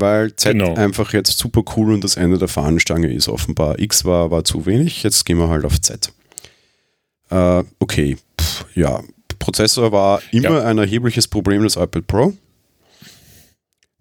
[0.00, 0.74] weil Z genau.
[0.74, 3.78] einfach jetzt super cool und das Ende der Fahnenstange ist offenbar.
[3.78, 6.12] X war, war zu wenig, jetzt gehen wir halt auf Z.
[7.30, 9.02] Äh, okay, Pff, ja.
[9.38, 10.64] Prozessor war immer ja.
[10.64, 12.32] ein erhebliches Problem des iPad Pro.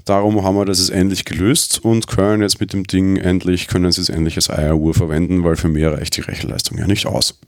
[0.04, 3.92] Darum haben wir das jetzt endlich gelöst und können jetzt mit dem Ding endlich, können
[3.92, 7.40] sie es endlich als Eieruhr verwenden, weil für mehr reicht die Rechenleistung ja nicht aus.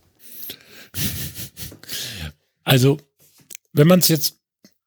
[2.69, 2.97] Also,
[3.73, 4.39] wenn man es jetzt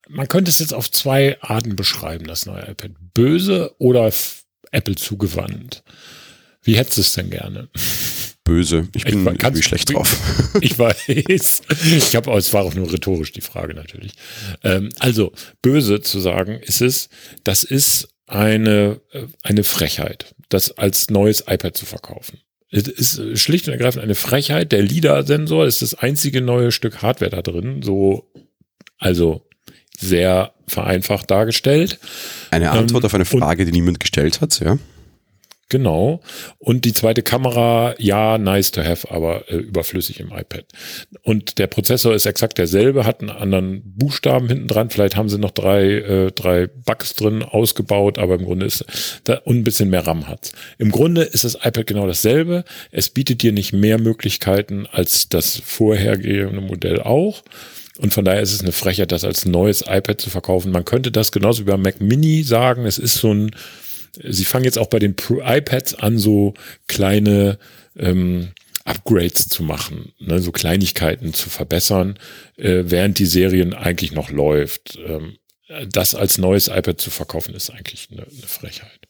[0.09, 2.93] man könnte es jetzt auf zwei Arten beschreiben, das neue iPad.
[3.15, 4.13] Böse oder
[4.71, 5.83] Apple zugewandt.
[6.63, 7.69] Wie hättest du es denn gerne?
[8.45, 8.89] Böse.
[8.95, 10.17] Ich bin, ich, ganz, schlecht drauf.
[10.61, 11.63] Ich weiß.
[11.87, 14.13] Ich habe, es war auch nur rhetorisch die Frage natürlich.
[14.63, 17.09] Ähm, also böse zu sagen ist es,
[17.45, 22.41] das ist eine äh, eine Frechheit, das als neues iPad zu verkaufen.
[22.73, 24.73] Es ist schlicht und ergreifend eine Frechheit.
[24.73, 27.83] Der LIDAR-Sensor ist das einzige neue Stück Hardware da drin.
[27.83, 28.33] So,
[28.99, 29.47] also
[29.99, 31.99] sehr vereinfacht dargestellt.
[32.51, 34.79] Eine Antwort ähm, auf eine Frage, die niemand gestellt hat, ja.
[35.73, 36.21] Genau.
[36.59, 40.67] Und die zweite Kamera, ja, nice to have, aber äh, überflüssig im iPad.
[41.23, 44.91] Und der Prozessor ist exakt derselbe, hat einen anderen Buchstaben hinten dran.
[44.91, 48.85] Vielleicht haben sie noch drei, äh, drei Bugs drin ausgebaut, aber im Grunde ist
[49.25, 50.53] da und ein bisschen mehr RAM hat's.
[50.77, 52.65] Im Grunde ist das iPad genau dasselbe.
[52.91, 57.43] Es bietet dir nicht mehr Möglichkeiten als das vorhergehende Modell auch.
[57.99, 60.71] Und von daher ist es eine Frechheit, das als neues iPad zu verkaufen.
[60.71, 62.85] Man könnte das genauso wie beim Mac Mini sagen.
[62.85, 63.53] Es ist so ein,
[64.23, 66.55] sie fangen jetzt auch bei den iPads an, so
[66.87, 67.59] kleine
[67.97, 68.53] ähm,
[68.85, 72.19] Upgrades zu machen, ne, so Kleinigkeiten zu verbessern,
[72.57, 74.99] äh, während die Serien eigentlich noch läuft.
[75.07, 75.37] Ähm,
[75.89, 79.01] das als neues iPad zu verkaufen, ist eigentlich eine, eine Frechheit.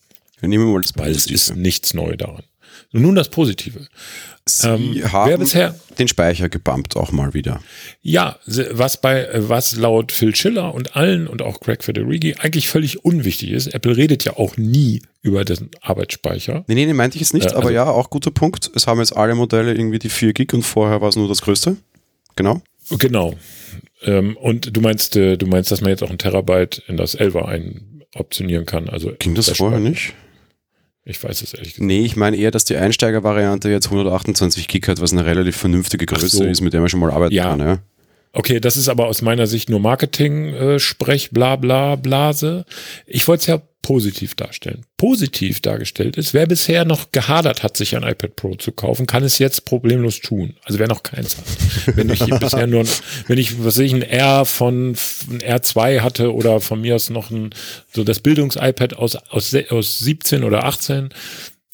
[0.41, 2.45] Wir nehmen mal das Weil es ist nichts neu daran.
[2.93, 3.87] Nun das Positive.
[4.45, 7.61] Sie ähm, haben bisher, den Speicher gebumpt auch mal wieder.
[8.01, 8.39] Ja,
[8.73, 13.51] was bei was laut Phil Schiller und allen und auch Craig Federighi eigentlich völlig unwichtig
[13.51, 13.69] ist.
[13.69, 16.65] Apple redet ja auch nie über den Arbeitsspeicher.
[16.67, 18.71] Nee, nee, nee meinte ich jetzt nicht, äh, also, aber ja, auch guter Punkt.
[18.75, 21.43] Es haben jetzt alle Modelle irgendwie die 4 Gig und vorher war es nur das
[21.43, 21.77] größte.
[22.35, 22.63] Genau.
[22.99, 23.35] Genau.
[24.03, 27.17] Ähm, und du meinst, äh, du meinst, dass man jetzt auch ein Terabyte in das
[27.17, 28.89] 11er ein optionieren kann.
[28.89, 30.15] Also Ging das vorher nicht?
[31.05, 31.87] Ich weiß es ehrlich gesagt.
[31.87, 36.07] Nee, ich meine eher, dass die Einsteigervariante jetzt 128 Gig hat, was eine relativ vernünftige
[36.07, 36.45] Größe so.
[36.45, 37.45] ist, mit der man schon mal arbeiten ja.
[37.45, 37.61] kann.
[37.61, 37.79] Ja.
[38.33, 42.65] Okay, das ist aber aus meiner Sicht nur Marketing-Sprech, äh, bla bla Blase.
[43.07, 44.87] Ich wollte es ja positiv darstellen.
[44.97, 49.25] Positiv dargestellt ist, wer bisher noch gehadert hat, sich ein iPad Pro zu kaufen, kann
[49.25, 50.55] es jetzt problemlos tun.
[50.65, 51.97] Also wer noch keins hat.
[51.97, 52.85] Wenn ich bisher nur,
[53.27, 57.31] wenn ich, was ich, ein R von ein R2 hatte oder von mir aus noch
[57.31, 57.51] ein,
[57.93, 61.11] so das Bildungs-iPad aus, aus, aus 17 oder 18,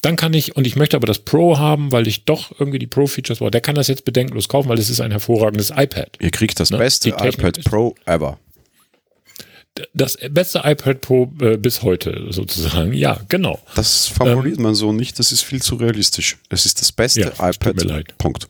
[0.02, 2.86] dann kann ich, und ich möchte aber das Pro haben, weil ich doch irgendwie die
[2.86, 6.16] Pro-Features brauche, der kann das jetzt bedenkenlos kaufen, weil es ist ein hervorragendes iPad.
[6.20, 6.78] Ihr kriegt das ne?
[6.78, 8.38] beste iPad Pro ever
[9.94, 12.92] das beste iPad Pro äh, bis heute sozusagen.
[12.92, 13.58] Ja, genau.
[13.74, 16.38] Das formuliert ähm, man so nicht, das ist viel zu realistisch.
[16.48, 17.76] Es ist das beste ja, iPad.
[18.18, 18.48] Punkt.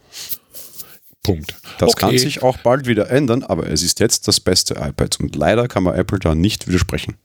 [1.23, 1.55] Punkt.
[1.79, 2.01] Das okay.
[2.01, 5.69] kann sich auch bald wieder ändern, aber es ist jetzt das beste iPad und leider
[5.69, 7.17] kann man Apple da nicht widersprechen.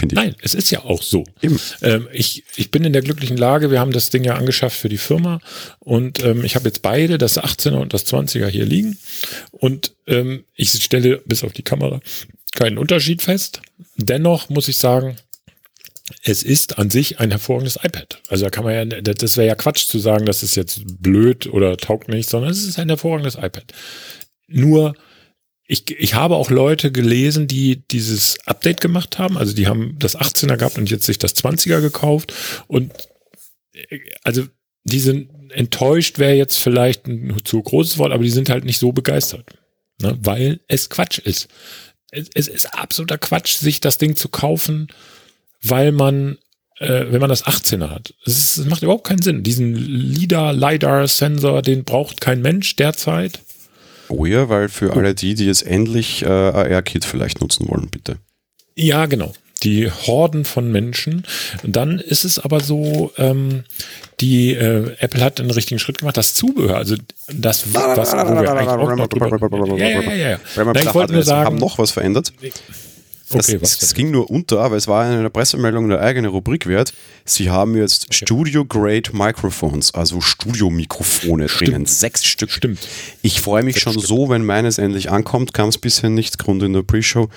[0.00, 0.16] Finde ich.
[0.16, 1.24] Nein, es ist ja auch so.
[1.82, 4.88] Ähm, ich, ich bin in der glücklichen Lage, wir haben das Ding ja angeschafft für
[4.88, 5.40] die Firma
[5.78, 8.98] und ähm, ich habe jetzt beide, das 18er und das 20er hier liegen
[9.50, 12.00] und ähm, ich stelle bis auf die Kamera
[12.52, 13.60] keinen Unterschied fest.
[13.96, 15.16] Dennoch muss ich sagen,
[16.24, 18.22] es ist an sich ein hervorragendes iPad.
[18.28, 21.46] Also da kann man ja, das wäre ja Quatsch zu sagen, das ist jetzt blöd
[21.46, 23.72] oder taugt nicht, sondern es ist ein hervorragendes iPad.
[24.48, 24.94] Nur,
[25.70, 29.38] ich, ich habe auch Leute gelesen, die dieses Update gemacht haben.
[29.38, 32.32] Also die haben das 18er gehabt und jetzt sich das 20er gekauft.
[32.66, 32.92] Und
[34.24, 34.44] also
[34.84, 38.78] die sind enttäuscht, wäre jetzt vielleicht ein zu großes Wort, aber die sind halt nicht
[38.78, 39.46] so begeistert.
[40.00, 40.18] Ne?
[40.20, 41.48] Weil es Quatsch ist.
[42.10, 44.88] Es, es ist absoluter Quatsch, sich das Ding zu kaufen
[45.62, 46.38] weil man,
[46.78, 49.42] äh, wenn man das 18er hat, es, es macht überhaupt keinen Sinn.
[49.42, 53.40] Diesen LIDAR, LiDAR-Sensor, den braucht kein Mensch derzeit.
[54.10, 58.16] Oh ja, weil für alle die, die jetzt endlich äh, AR-Kit vielleicht nutzen wollen, bitte.
[58.74, 59.32] Ja, genau.
[59.62, 61.24] Die Horden von Menschen.
[61.62, 63.64] Dann ist es aber so, ähm,
[64.20, 66.96] die äh, Apple hat einen richtigen Schritt gemacht, das Zubehör, also
[67.32, 70.38] das, was wo wir eigentlich auch noch drüber, ja, ja, ja, ja.
[70.74, 72.32] Ich wollte nur sagen, haben noch was verändert.
[73.32, 76.28] Das, okay, was es, ging nur unter, aber es war in einer Pressemeldung eine eigene
[76.28, 76.92] Rubrik wert.
[77.24, 78.24] Sie haben jetzt okay.
[78.24, 81.86] Studio-Grade Microphones, also Studiomikrofone drinnen.
[81.86, 82.50] Sechs Stück.
[82.50, 82.80] Stimmt.
[83.22, 84.06] Ich freue mich schon Stück.
[84.06, 85.54] so, wenn meines endlich ankommt.
[85.54, 87.28] Kam es bisher nicht, Grund in der Pre-Show.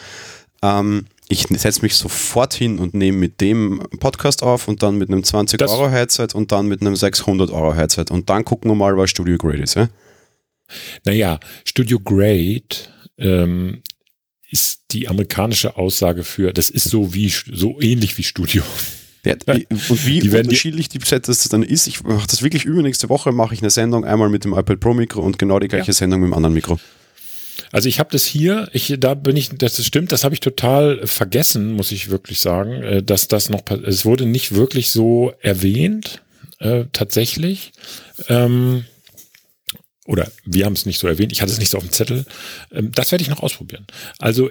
[0.63, 5.09] Ähm, ich setze mich sofort hin und nehme mit dem Podcast auf und dann mit
[5.09, 9.61] einem 20-Euro-Headset und dann mit einem 600-Euro-Headset und dann gucken wir mal, was Studio Grade
[9.61, 9.75] ist.
[9.75, 9.89] Ja?
[11.05, 12.61] Naja, Studio Grade
[13.17, 13.81] ähm,
[14.53, 18.61] ist die amerikanische Aussage für, das ist so wie, so ähnlich wie Studio.
[19.25, 23.31] Ja, und wie die unterschiedlich die das dann ist, ich mache das wirklich übernächste Woche,
[23.31, 25.93] mache ich eine Sendung einmal mit dem iPad Pro Mikro und genau die gleiche ja.
[25.93, 26.79] Sendung mit dem anderen Mikro.
[27.71, 31.07] Also ich habe das hier, ich, da bin ich, das stimmt, das habe ich total
[31.07, 36.21] vergessen, muss ich wirklich sagen, äh, dass das noch, es wurde nicht wirklich so erwähnt,
[36.59, 37.71] äh, tatsächlich.
[38.29, 38.85] Ähm,
[40.05, 42.25] oder wir haben es nicht so erwähnt, ich hatte es nicht so auf dem Zettel.
[42.71, 43.85] Ähm, das werde ich noch ausprobieren.
[44.19, 44.49] Also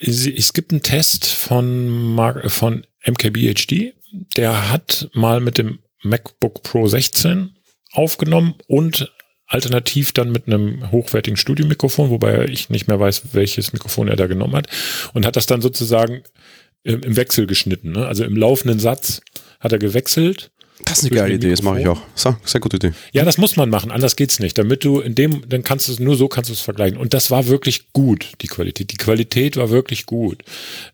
[0.00, 3.94] es gibt einen Test von, Mark, von MKBHD,
[4.36, 7.56] der hat mal mit dem MacBook Pro 16
[7.92, 9.12] aufgenommen und
[9.46, 14.26] alternativ dann mit einem hochwertigen Studiomikrofon, wobei ich nicht mehr weiß, welches Mikrofon er da
[14.26, 14.68] genommen hat
[15.12, 16.22] und hat das dann sozusagen
[16.82, 17.92] im Wechsel geschnitten.
[17.92, 18.06] Ne?
[18.06, 19.22] Also im laufenden Satz
[19.60, 20.50] hat er gewechselt
[20.84, 22.00] das ist eine geile Idee, das mache ich auch.
[22.14, 22.92] So, sehr gute Idee.
[23.12, 24.58] Ja, das muss man machen, anders geht's nicht.
[24.58, 26.98] Damit du in dem, dann kannst du es, nur so kannst du es vergleichen.
[26.98, 28.92] Und das war wirklich gut, die Qualität.
[28.92, 30.42] Die Qualität war wirklich gut.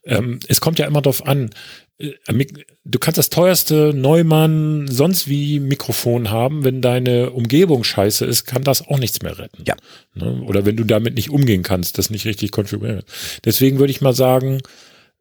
[0.05, 1.51] Ähm, es kommt ja immer darauf an,
[1.99, 2.47] äh,
[2.85, 8.65] du kannst das teuerste Neumann sonst wie Mikrofon haben, wenn deine Umgebung scheiße ist, kann
[8.65, 9.65] das auch nichts mehr retten.
[9.67, 9.77] Ja.
[10.15, 10.43] Ne?
[10.43, 13.03] Oder wenn du damit nicht umgehen kannst, das nicht richtig konfigurieren.
[13.45, 14.61] Deswegen würde ich mal sagen,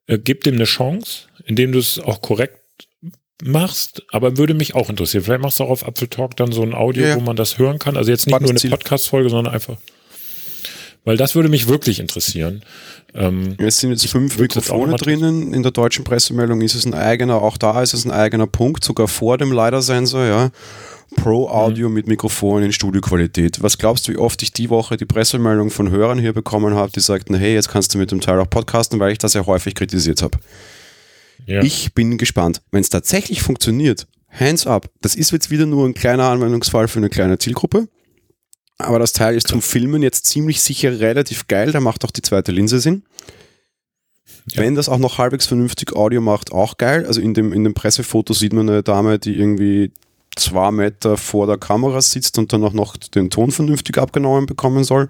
[0.07, 2.58] äh, gib dem eine Chance, indem du es auch korrekt
[3.43, 5.23] machst, aber würde mich auch interessieren.
[5.23, 7.15] Vielleicht machst du auch auf Apfel Talk dann so ein Audio, ja.
[7.15, 7.97] wo man das hören kann.
[7.97, 9.77] Also jetzt nicht nur eine Podcast-Folge, sondern einfach.
[11.05, 12.61] Weil das würde mich wirklich interessieren.
[13.15, 15.53] Ähm, es sind jetzt fünf Mikrofone drinnen.
[15.53, 18.83] In der deutschen Pressemeldung ist es ein eigener, auch da ist es ein eigener Punkt,
[18.83, 20.51] sogar vor dem LiDAR-Sensor, ja.
[21.15, 21.95] Pro Audio mhm.
[21.95, 23.63] mit Mikrofon in Studioqualität.
[23.63, 26.91] Was glaubst du, wie oft ich die Woche die Pressemeldung von Hörern hier bekommen habe,
[26.91, 29.45] die sagten, hey, jetzt kannst du mit dem Teil auch podcasten, weil ich das ja
[29.47, 30.37] häufig kritisiert habe.
[31.45, 31.61] Ja.
[31.61, 32.61] Ich bin gespannt.
[32.71, 34.89] Wenn es tatsächlich funktioniert, hands up.
[35.01, 37.87] Das ist jetzt wieder nur ein kleiner Anwendungsfall für eine kleine Zielgruppe.
[38.77, 41.71] Aber das Teil ist zum Filmen jetzt ziemlich sicher relativ geil.
[41.71, 43.03] Da macht auch die zweite Linse Sinn.
[44.51, 44.61] Ja.
[44.61, 47.05] Wenn das auch noch halbwegs vernünftig Audio macht, auch geil.
[47.05, 49.91] Also in dem, in dem Pressefoto sieht man eine Dame, die irgendwie
[50.35, 54.83] zwei Meter vor der Kamera sitzt und dann auch noch den Ton vernünftig abgenommen bekommen
[54.83, 55.09] soll.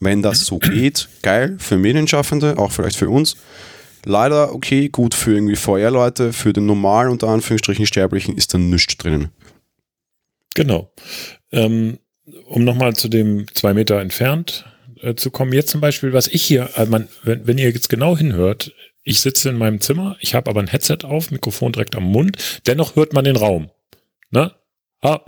[0.00, 3.36] Wenn das so geht, geil für Medienschaffende, auch vielleicht für uns.
[4.08, 8.96] Leider, okay, gut für irgendwie VR-Leute, für den normalen, unter Anführungsstrichen, Sterblichen ist da nichts
[8.96, 9.30] drinnen.
[10.54, 10.92] Genau.
[11.50, 11.98] Ähm,
[12.46, 14.64] um nochmal zu dem zwei Meter entfernt
[15.02, 17.88] äh, zu kommen, jetzt zum Beispiel, was ich hier, also man, wenn, wenn ihr jetzt
[17.88, 21.96] genau hinhört, ich sitze in meinem Zimmer, ich habe aber ein Headset auf, Mikrofon direkt
[21.96, 23.70] am Mund, dennoch hört man den Raum.
[24.30, 24.52] Ne?
[25.02, 25.20] Ah,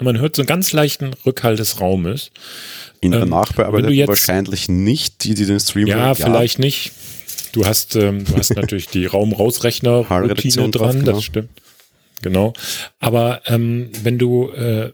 [0.00, 2.30] man hört so einen ganz leichten Rückhalt des Raumes.
[3.02, 6.92] In der ähm, Nachbearbeitung wahrscheinlich nicht, die, die den Stream Ja, vielleicht nicht.
[7.52, 11.12] Du hast, ähm, du hast natürlich die Raumrausrechner-Routine dran, genau.
[11.12, 11.50] das stimmt.
[12.22, 12.52] Genau.
[12.98, 14.92] Aber ähm, wenn du äh,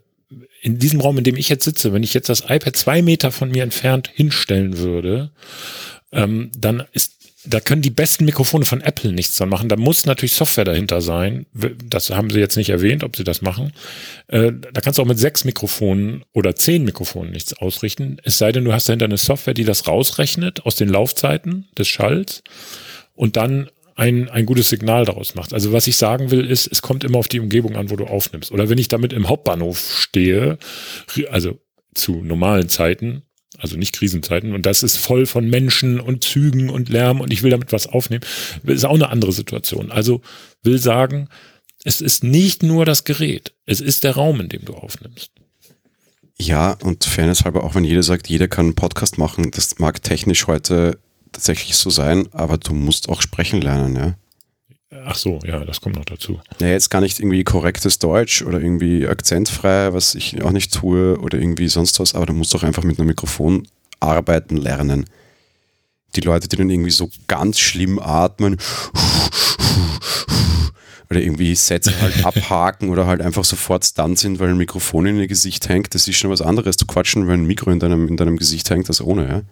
[0.60, 3.30] in diesem Raum, in dem ich jetzt sitze, wenn ich jetzt das iPad zwei Meter
[3.30, 5.30] von mir entfernt hinstellen würde,
[6.10, 7.17] ähm, dann ist
[7.48, 9.68] da können die besten Mikrofone von Apple nichts dran machen.
[9.68, 11.46] Da muss natürlich Software dahinter sein.
[11.84, 13.72] Das haben sie jetzt nicht erwähnt, ob sie das machen.
[14.26, 18.18] Äh, da kannst du auch mit sechs Mikrofonen oder zehn Mikrofonen nichts ausrichten.
[18.22, 21.88] Es sei denn, du hast dahinter eine Software, die das rausrechnet aus den Laufzeiten des
[21.88, 22.42] Schalls
[23.14, 25.52] und dann ein, ein gutes Signal daraus macht.
[25.52, 28.04] Also was ich sagen will, ist, es kommt immer auf die Umgebung an, wo du
[28.04, 28.52] aufnimmst.
[28.52, 30.58] Oder wenn ich damit im Hauptbahnhof stehe,
[31.30, 31.58] also
[31.94, 33.22] zu normalen Zeiten,
[33.58, 37.42] also nicht Krisenzeiten, und das ist voll von Menschen und Zügen und Lärm und ich
[37.42, 38.24] will damit was aufnehmen,
[38.64, 39.90] ist auch eine andere Situation.
[39.90, 40.22] Also
[40.62, 41.28] will sagen,
[41.84, 45.30] es ist nicht nur das Gerät, es ist der Raum, in dem du aufnimmst.
[46.40, 50.02] Ja, und Fairness halber, auch wenn jeder sagt, jeder kann einen Podcast machen, das mag
[50.02, 50.98] technisch heute
[51.32, 54.14] tatsächlich so sein, aber du musst auch sprechen lernen, ja.
[54.90, 56.40] Ach so, ja, das kommt noch dazu.
[56.61, 61.18] Ja, jetzt gar nicht irgendwie korrektes Deutsch oder irgendwie akzentfrei, was ich auch nicht tue
[61.18, 63.68] oder irgendwie sonst was, aber du musst doch einfach mit einem Mikrofon
[64.01, 65.05] arbeiten lernen.
[66.16, 68.57] Die Leute, die dann irgendwie so ganz schlimm atmen
[71.11, 75.18] oder irgendwie Sätze halt abhaken oder halt einfach sofort stunt sind, weil ein Mikrofon in
[75.18, 78.09] ihr Gesicht hängt, das ist schon was anderes zu quatschen, wenn ein Mikro in deinem,
[78.09, 79.42] in deinem Gesicht hängt, als ohne, ja?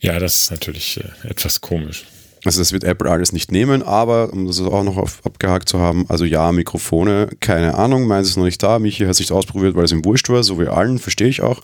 [0.00, 2.04] Ja, das ist natürlich äh, etwas komisch.
[2.46, 5.80] Also das wird Apple alles nicht nehmen, aber um das auch noch auf, abgehakt zu
[5.80, 8.78] haben, also ja, Mikrofone, keine Ahnung, meins ist noch nicht da.
[8.78, 11.60] Michi hat sich ausprobiert, weil es ihm wurscht war, so wie allen, verstehe ich auch.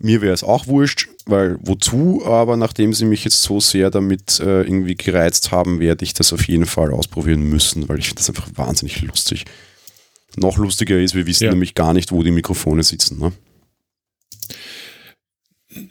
[0.00, 4.40] Mir wäre es auch wurscht, weil wozu, aber nachdem sie mich jetzt so sehr damit
[4.40, 8.18] äh, irgendwie gereizt haben, werde ich das auf jeden Fall ausprobieren müssen, weil ich finde
[8.18, 9.44] das einfach wahnsinnig lustig.
[10.34, 11.50] Noch lustiger ist, wir wissen ja.
[11.50, 13.20] nämlich gar nicht, wo die Mikrofone sitzen.
[13.20, 13.32] Ne?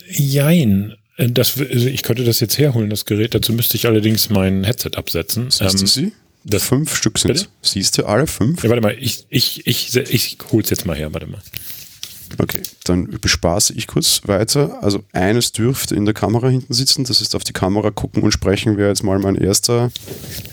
[0.09, 0.95] Jein.
[1.21, 3.33] Äh, das, also ich könnte das jetzt herholen, das Gerät.
[3.33, 5.51] Dazu müsste ich allerdings mein Headset absetzen.
[5.51, 6.11] Siehst du ähm, sie?
[6.43, 7.49] Das fünf Stück sind.
[7.61, 8.63] Siehst du alle fünf?
[8.63, 11.41] Ja, warte mal, ich, ich, ich, ich hol's jetzt mal her, warte mal.
[12.39, 14.81] Okay, dann bespaße ich kurz weiter.
[14.81, 18.31] Also eines dürfte in der Kamera hinten sitzen, das ist auf die Kamera gucken und
[18.31, 19.91] sprechen wäre jetzt mal mein erster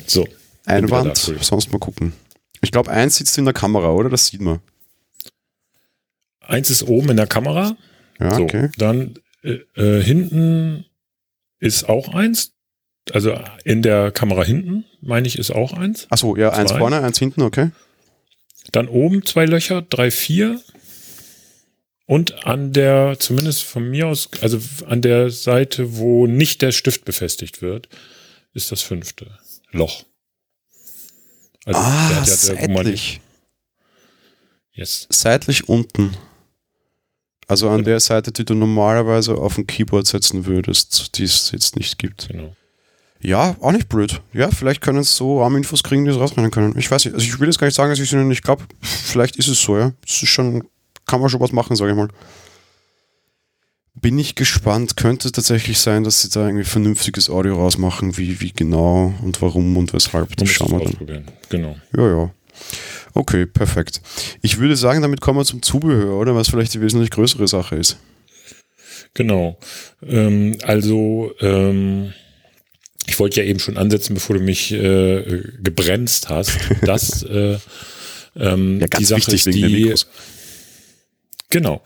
[0.07, 0.29] so,
[0.67, 1.17] Einwand.
[1.41, 2.13] Sonst mal gucken.
[2.61, 4.11] Ich glaube, eins sitzt in der Kamera, oder?
[4.11, 4.59] Das sieht man.
[6.41, 7.77] Eins ist oben in der Kamera.
[8.19, 8.71] Ja, so, okay.
[8.77, 10.85] Dann äh, äh, hinten
[11.59, 12.53] ist auch eins.
[13.13, 16.07] Also in der Kamera hinten, meine ich, ist auch eins.
[16.11, 16.59] Achso, ja, zwei.
[16.59, 17.71] eins vorne, eins hinten, okay.
[18.73, 20.61] Dann oben zwei Löcher, drei, vier.
[22.05, 27.05] Und an der, zumindest von mir aus, also an der Seite, wo nicht der Stift
[27.05, 27.89] befestigt wird,
[28.55, 29.39] ist das fünfte
[29.71, 30.05] Loch.
[31.65, 33.21] Also ah, der, der, der, seitlich.
[34.73, 35.07] Yes.
[35.11, 36.17] Seitlich unten.
[37.49, 41.77] Also an der Seite, die du normalerweise auf ein Keyboard setzen würdest, die es jetzt
[41.77, 42.29] nicht gibt.
[42.29, 42.55] Genau.
[43.21, 44.21] Ja, auch nicht blöd.
[44.33, 46.79] Ja, vielleicht können es so Arminfos kriegen, die es rausrennen können.
[46.79, 48.45] Ich weiß nicht, also ich will jetzt gar nicht sagen, dass ich es ihnen nicht
[48.45, 48.65] glaube.
[48.81, 49.93] Vielleicht ist es so, ja.
[50.03, 50.63] Das ist schon,
[51.07, 52.09] kann man schon was machen, sage ich mal.
[53.95, 54.97] Bin ich gespannt.
[54.97, 59.77] Könnte tatsächlich sein, dass sie da irgendwie vernünftiges Audio rausmachen, wie, wie genau und warum
[59.77, 60.37] und weshalb.
[60.37, 61.25] Das schauen wir dann.
[61.49, 61.77] Genau.
[61.97, 62.31] Ja, ja.
[63.15, 64.01] Okay, perfekt.
[64.43, 66.35] Ich würde sagen, damit kommen wir zum Zubehör, oder?
[66.35, 67.97] Was vielleicht die wesentlich größere Sache ist.
[69.15, 69.59] Genau.
[70.07, 72.13] Ähm, also, ähm,
[73.07, 77.59] ich wollte ja eben schon ansetzen, bevor du mich äh, gebremst hast, dass äh,
[78.37, 79.95] ähm, ja, die Sache ist die.
[81.51, 81.83] Genau,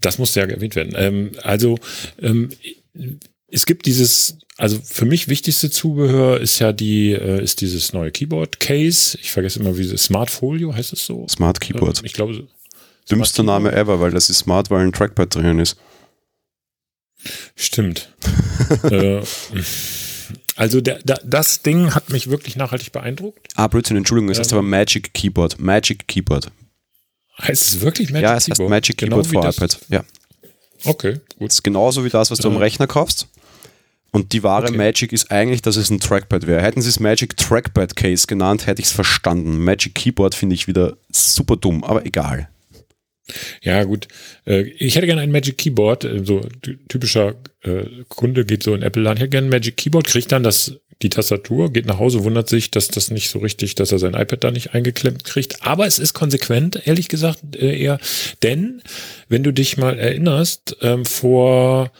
[0.00, 0.94] das musste ja erwähnt werden.
[0.96, 1.78] Ähm, also
[2.20, 2.50] ähm,
[3.48, 8.12] es gibt dieses also für mich wichtigste Zubehör ist ja die, äh, ist dieses neue
[8.12, 9.18] Keyboard Case.
[9.20, 11.26] Ich vergesse immer, wie Smart Folio heißt es so.
[11.28, 11.98] Smart Keyboard.
[11.98, 12.46] Ähm, ich glaube.
[13.10, 15.76] Dümmster Name ever, weil das ist smart, weil ein Trackpad drin ist.
[17.56, 18.08] Stimmt.
[18.84, 19.22] äh,
[20.56, 23.48] also der, der, das Ding hat mich wirklich nachhaltig beeindruckt.
[23.56, 25.58] Ah, Blödsinn, Entschuldigung, es ähm, heißt aber Magic Keyboard.
[25.58, 26.50] Magic Keyboard.
[27.42, 28.32] Heißt es wirklich Magic Keyboard?
[28.32, 29.78] Ja, es heißt Magic Keyboard genau für iPad.
[29.88, 30.04] Ja.
[30.84, 31.48] Okay, gut.
[31.48, 33.26] Das ist genauso wie das, was du am Rechner kaufst.
[34.14, 34.76] Und die wahre okay.
[34.76, 36.62] Magic ist eigentlich, dass es ein Trackpad wäre.
[36.62, 39.64] Hätten sie es Magic Trackpad Case genannt, hätte ich es verstanden.
[39.64, 42.48] Magic Keyboard finde ich wieder super dumm, aber egal.
[43.60, 44.06] Ja, gut.
[44.46, 46.04] Äh, ich hätte gerne ein Magic Keyboard.
[46.04, 46.46] Äh, so
[46.88, 49.16] typischer äh, Kunde geht so in Apple-Laden.
[49.16, 52.48] Ich hätte gerne ein Magic Keyboard, kriegt dann das, die Tastatur, geht nach Hause, wundert
[52.48, 55.66] sich, dass das nicht so richtig, dass er sein iPad da nicht eingeklemmt kriegt.
[55.66, 57.98] Aber es ist konsequent, ehrlich gesagt, eher.
[58.44, 58.80] Denn,
[59.28, 61.90] wenn du dich mal erinnerst, ähm, vor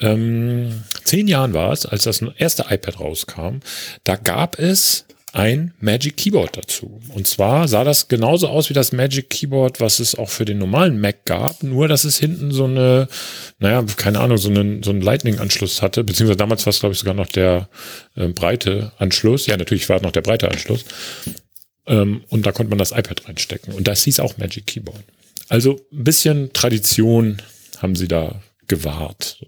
[0.00, 3.58] ähm, zehn Jahren war es, als das erste iPad rauskam,
[4.04, 7.00] da gab es ein Magic Keyboard dazu.
[7.14, 10.58] Und zwar sah das genauso aus wie das Magic Keyboard, was es auch für den
[10.58, 13.08] normalen Mac gab, nur dass es hinten so eine,
[13.58, 16.98] naja, keine Ahnung, so einen, so einen Lightning-Anschluss hatte, beziehungsweise damals war es, glaube ich,
[16.98, 17.68] sogar noch der
[18.16, 19.46] äh, breite Anschluss.
[19.46, 20.84] Ja, natürlich war es noch der breite Anschluss.
[21.86, 23.74] Ähm, und da konnte man das iPad reinstecken.
[23.74, 25.04] Und das hieß auch Magic Keyboard.
[25.48, 27.40] Also ein bisschen Tradition
[27.78, 29.38] haben sie da gewahrt.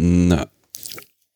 [0.00, 0.48] Na,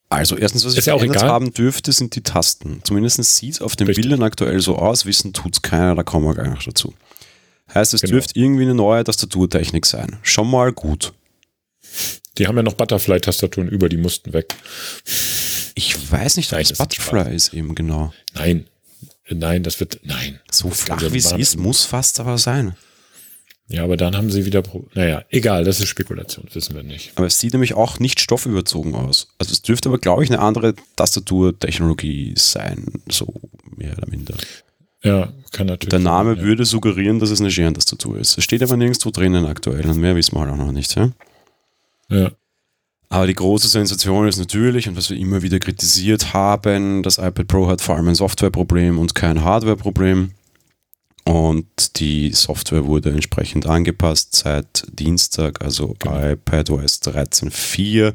[0.08, 1.22] also erstens, was ist ich ja auch egal.
[1.22, 2.80] haben dürfte, sind die Tasten.
[2.84, 4.02] Zumindest sieht es auf den Richtig.
[4.04, 5.04] Bildern aktuell so aus.
[5.06, 6.94] Wissen tut es keiner, da kommen wir gar nicht dazu.
[7.72, 8.12] Heißt, es genau.
[8.12, 10.18] dürfte irgendwie eine neue Tastaturtechnik sein.
[10.22, 11.12] Schon mal gut.
[12.38, 14.54] Die haben ja noch Butterfly-Tastaturen über, die mussten weg.
[15.74, 18.12] Ich weiß nicht, was Butterfly ist eben genau.
[18.34, 18.66] Nein,
[19.28, 20.40] nein, das wird, nein.
[20.50, 22.76] So flach wie es ist, muss fast aber sein.
[23.68, 24.62] Ja, aber dann haben sie wieder,
[24.94, 27.12] naja, egal, das ist Spekulation, wissen wir nicht.
[27.14, 29.28] Aber es sieht nämlich auch nicht stoffüberzogen aus.
[29.38, 33.32] Also es dürfte aber, glaube ich, eine andere Tastaturtechnologie sein, so
[33.76, 34.34] mehr oder minder.
[35.02, 35.90] Ja, kann natürlich.
[35.90, 36.44] Der Name sein, ja.
[36.44, 38.36] würde suggerieren, dass es eine Scherentastatur ist.
[38.36, 41.10] Es steht aber nirgendwo drinnen aktuell und mehr wissen wir halt auch noch nicht, ja?
[42.08, 42.30] Ja.
[43.08, 47.46] Aber die große Sensation ist natürlich, und was wir immer wieder kritisiert haben, das iPad
[47.46, 50.30] Pro hat vor allem ein Softwareproblem und kein Hardwareproblem.
[51.24, 56.30] Und die Software wurde entsprechend angepasst seit Dienstag, also genau.
[56.30, 58.14] iPadOS 13.4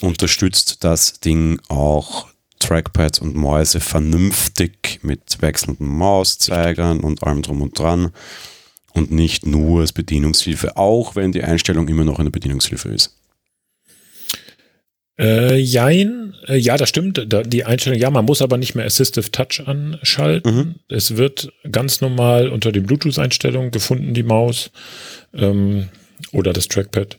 [0.00, 2.28] unterstützt das Ding auch
[2.58, 8.12] Trackpads und Mäuse vernünftig mit wechselnden Mauszeigern und allem drum und dran
[8.92, 13.19] und nicht nur als Bedienungshilfe, auch wenn die Einstellung immer noch eine Bedienungshilfe ist.
[15.20, 17.26] Äh, jein, äh, ja, das stimmt.
[17.28, 20.54] Da, die Einstellung, ja, man muss aber nicht mehr Assistive Touch anschalten.
[20.54, 20.74] Mhm.
[20.88, 24.70] Es wird ganz normal unter den Bluetooth-Einstellungen gefunden, die Maus
[25.34, 25.90] ähm,
[26.32, 27.18] oder das Trackpad.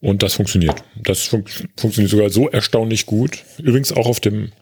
[0.00, 0.82] Und das funktioniert.
[0.96, 1.44] Das fun
[1.76, 3.38] funktioniert sogar so erstaunlich gut.
[3.58, 4.52] Übrigens auch auf dem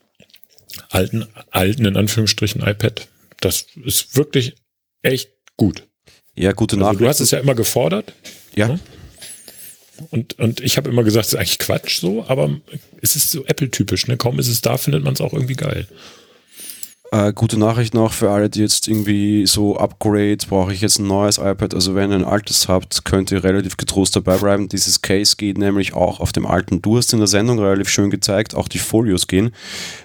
[0.90, 3.08] alten, alten, in Anführungsstrichen, iPad.
[3.40, 4.54] Das ist wirklich
[5.02, 5.84] echt gut.
[6.36, 6.90] Ja, gute Nachricht.
[6.90, 8.12] Also du hast es ja immer gefordert.
[8.54, 8.68] Ja.
[8.68, 8.80] Ne?
[10.10, 12.50] Und, und ich habe immer gesagt, es ist eigentlich Quatsch so, aber
[13.02, 14.06] es ist so Apple-typisch.
[14.06, 14.16] Ne?
[14.16, 15.86] Kaum ist es da, findet man es auch irgendwie geil.
[17.10, 21.06] Äh, gute Nachricht noch für alle, die jetzt irgendwie so Upgrade, brauche ich jetzt ein
[21.06, 21.72] neues iPad.
[21.72, 24.68] Also wenn ihr ein altes habt, könnt ihr relativ getrost dabei bleiben.
[24.68, 26.82] Dieses Case geht nämlich auch auf dem alten.
[26.82, 29.52] Du hast in der Sendung relativ schön gezeigt, auch die Folios gehen.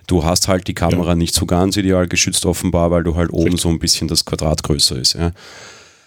[0.07, 1.15] Du hast halt die Kamera ja.
[1.15, 3.61] nicht so ganz ideal geschützt offenbar, weil du halt oben Richtig.
[3.61, 5.13] so ein bisschen das Quadrat größer ist.
[5.13, 5.33] Ja.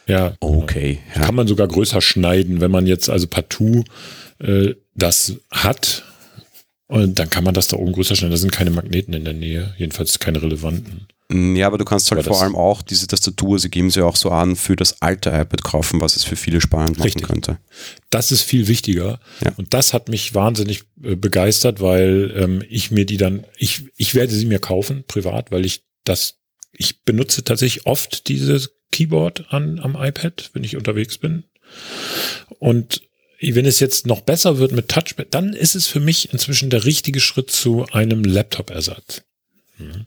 [0.06, 0.34] Ja.
[0.40, 1.00] Okay.
[1.14, 1.22] Ja.
[1.22, 3.84] Kann man sogar größer schneiden, wenn man jetzt also partout
[4.38, 6.04] äh, das hat.
[6.88, 8.30] Und dann kann man das da oben größer schneiden.
[8.30, 11.08] Da sind keine Magneten in der Nähe, jedenfalls keine relevanten.
[11.28, 14.02] Mm, ja, aber du kannst halt aber vor allem auch diese Tastatur, sie geben sie
[14.02, 17.24] auch so an, für das alte iPad kaufen, was es für viele spannend machen Richtig.
[17.24, 17.58] könnte.
[18.10, 19.18] Das ist viel wichtiger.
[19.44, 19.52] Ja.
[19.56, 24.14] Und das hat mich wahnsinnig äh, begeistert, weil ähm, ich mir die dann, ich, ich
[24.14, 26.38] werde sie mir kaufen, privat, weil ich das,
[26.78, 31.44] ich benutze tatsächlich oft diese Keyboard an, am iPad, wenn ich unterwegs bin.
[32.58, 33.02] Und
[33.40, 36.84] wenn es jetzt noch besser wird mit Touchpad, dann ist es für mich inzwischen der
[36.84, 39.22] richtige Schritt zu einem Laptop-Ersatz.
[39.78, 40.06] Mhm.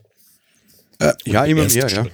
[0.98, 2.06] Äh, ja, immer mehr, ja.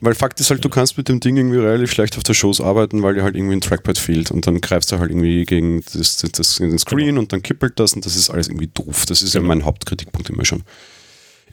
[0.00, 2.60] Weil Fakt ist halt, du kannst mit dem Ding irgendwie relativ schlecht auf der Shows
[2.60, 5.84] arbeiten, weil dir halt irgendwie ein Trackpad fehlt und dann greifst du halt irgendwie gegen
[5.92, 7.20] das, das, das den Screen genau.
[7.20, 9.06] und dann kippelt das und das ist alles irgendwie doof.
[9.06, 9.44] Das ist genau.
[9.44, 10.64] ja mein Hauptkritikpunkt immer schon.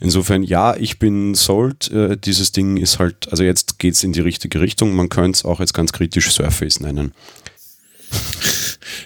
[0.00, 1.90] Insofern, ja, ich bin sold.
[1.90, 4.94] Äh, dieses Ding ist halt, also jetzt geht es in die richtige Richtung.
[4.94, 7.12] Man könnte es auch jetzt ganz kritisch Surface nennen.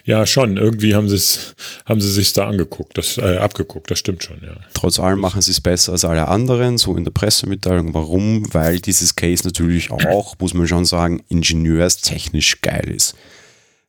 [0.05, 0.57] Ja, schon.
[0.57, 1.55] Irgendwie haben sie es,
[1.86, 3.90] haben sie sich da angeguckt, das, äh, abgeguckt.
[3.90, 4.55] Das stimmt schon, ja.
[4.74, 7.95] Trotz allem machen sie es besser als alle anderen, so in der Pressemitteilung.
[7.95, 8.53] Warum?
[8.53, 13.14] Weil dieses Case natürlich auch, muss man schon sagen, ingenieurstechnisch geil ist.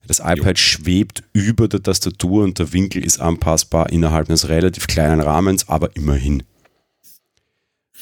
[0.08, 0.64] Das iPad jo.
[0.64, 5.96] schwebt über der Tastatur und der Winkel ist anpassbar innerhalb eines relativ kleinen Rahmens, aber
[5.96, 6.44] immerhin.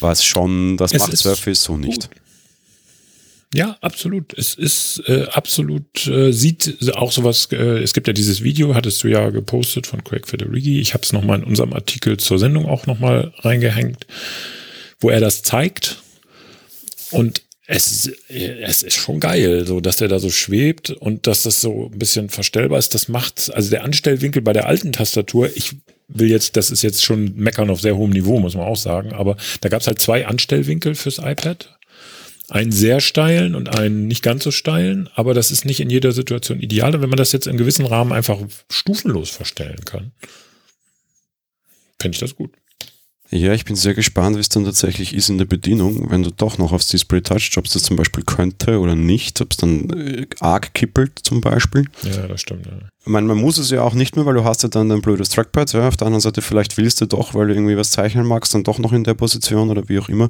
[0.04, 2.10] Was schon, das es macht Surface so nicht.
[2.10, 2.24] Gut.
[3.54, 4.36] Ja, absolut.
[4.38, 9.04] Es ist äh, absolut, äh, sieht auch sowas, äh, es gibt ja dieses Video, hattest
[9.04, 10.80] du ja gepostet von Craig Federighi.
[10.80, 14.08] Ich habe es nochmal in unserem Artikel zur Sendung auch nochmal reingehängt,
[15.00, 16.02] wo er das zeigt.
[17.12, 21.62] Und es, es ist schon geil, so dass der da so schwebt und dass das
[21.62, 22.96] so ein bisschen verstellbar ist.
[22.96, 25.76] Das macht, also der Anstellwinkel bei der alten Tastatur, ich
[26.08, 29.14] will jetzt, das ist jetzt schon meckern auf sehr hohem Niveau, muss man auch sagen,
[29.14, 31.78] aber da gab es halt zwei Anstellwinkel fürs iPad.
[32.50, 36.12] Einen sehr steilen und einen nicht ganz so steilen, aber das ist nicht in jeder
[36.12, 36.94] Situation ideal.
[36.94, 38.38] Und wenn man das jetzt in gewissen Rahmen einfach
[38.70, 40.12] stufenlos verstellen kann,
[42.00, 42.52] fände ich das gut.
[43.36, 46.30] Ja, ich bin sehr gespannt, wie es dann tatsächlich ist in der Bedienung, wenn du
[46.30, 49.58] doch noch aufs Display touchst, ob es das zum Beispiel könnte oder nicht, ob es
[49.58, 51.86] dann äh, arg kippelt zum Beispiel.
[52.04, 52.68] Ja, das stimmt.
[52.68, 52.74] Ja.
[53.02, 55.02] Ich meine, man muss es ja auch nicht mehr, weil du hast ja dann dein
[55.02, 55.74] blödes Trackpad.
[55.74, 55.88] Ja.
[55.88, 58.64] Auf der anderen Seite, vielleicht willst du doch, weil du irgendwie was zeichnen magst, dann
[58.64, 60.30] doch noch in der Position oder wie auch immer.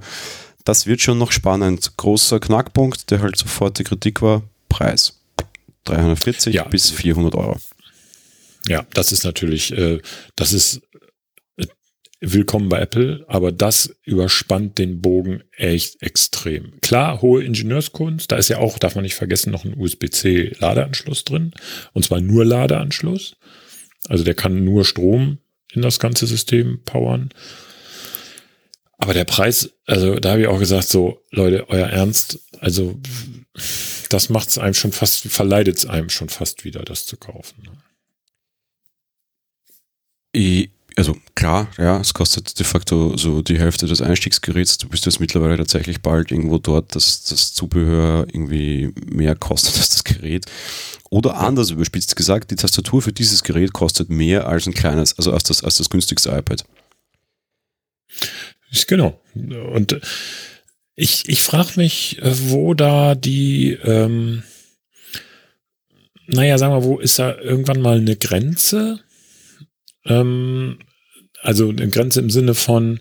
[0.63, 1.97] Das wird schon noch spannend.
[1.97, 5.19] Großer Knackpunkt, der halt sofort die Kritik war, Preis.
[5.83, 6.63] 340 ja.
[6.63, 7.57] bis 400 Euro.
[8.65, 9.99] Ja, das ist natürlich, äh,
[10.37, 10.81] das ist
[12.25, 16.79] willkommen bei Apple, aber das überspannt den Bogen echt extrem.
[16.79, 21.25] Klar, hohe Ingenieurskunst, da ist ja auch, darf man nicht vergessen, noch ein USB-C Ladeanschluss
[21.25, 21.53] drin.
[21.91, 23.35] Und zwar nur Ladeanschluss.
[24.07, 25.39] Also der kann nur Strom
[25.73, 27.29] in das ganze System powern.
[28.97, 32.99] Aber der Preis, also da habe ich auch gesagt, so Leute, euer Ernst, also
[34.07, 37.67] das macht es einem schon fast, verleidet es einem schon fast wieder, das zu kaufen.
[40.95, 44.77] Also klar, ja, es kostet de facto so die Hälfte des Einstiegsgeräts.
[44.77, 49.89] Du bist jetzt mittlerweile tatsächlich bald irgendwo dort, dass das Zubehör irgendwie mehr kostet als
[49.89, 50.45] das Gerät.
[51.09, 55.31] Oder anders überspitzt gesagt, die Tastatur für dieses Gerät kostet mehr als ein kleines, also
[55.31, 56.63] als das, als das günstigste iPad.
[58.87, 59.19] Genau.
[59.73, 59.99] Und
[60.95, 64.43] ich, ich frage mich, wo da die, ähm,
[66.27, 68.99] naja, sagen wir, wo ist da irgendwann mal eine Grenze?
[70.05, 70.79] Ähm,
[71.41, 72.99] also eine Grenze im Sinne von,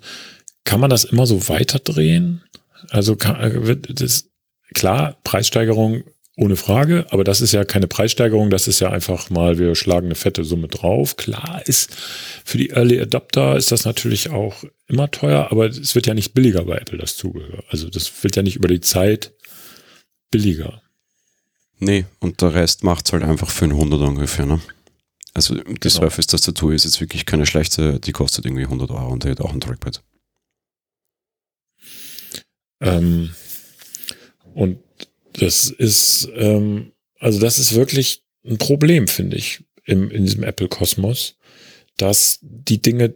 [0.65, 2.43] kann man das immer so weiterdrehen?
[2.91, 4.31] Also kann, äh, wird das,
[4.75, 6.05] klar, Preissteigerung
[6.37, 10.07] ohne Frage, aber das ist ja keine Preissteigerung, das ist ja einfach mal, wir schlagen
[10.07, 11.17] eine fette Summe drauf.
[11.17, 11.95] Klar ist,
[12.45, 16.33] für die Early Adopter ist das natürlich auch immer teuer, aber es wird ja nicht
[16.33, 17.63] billiger bei Apple, das Zubehör.
[17.69, 19.33] Also das wird ja nicht über die Zeit
[20.31, 20.83] billiger.
[21.79, 24.61] Nee, und der Rest macht es halt einfach für ein 100 ungefähr, ne?
[25.35, 25.95] Also die genau.
[25.95, 29.53] Surface-Tastatur ist jetzt wirklich keine schlechte, die kostet irgendwie 100 Euro und die hat auch
[29.53, 30.03] ein Trackpad.
[32.81, 33.35] Ähm,
[34.55, 34.79] und
[35.35, 41.37] das ist, ähm, also das ist wirklich ein Problem, finde ich, im, in diesem Apple-Kosmos,
[41.97, 43.15] dass die Dinge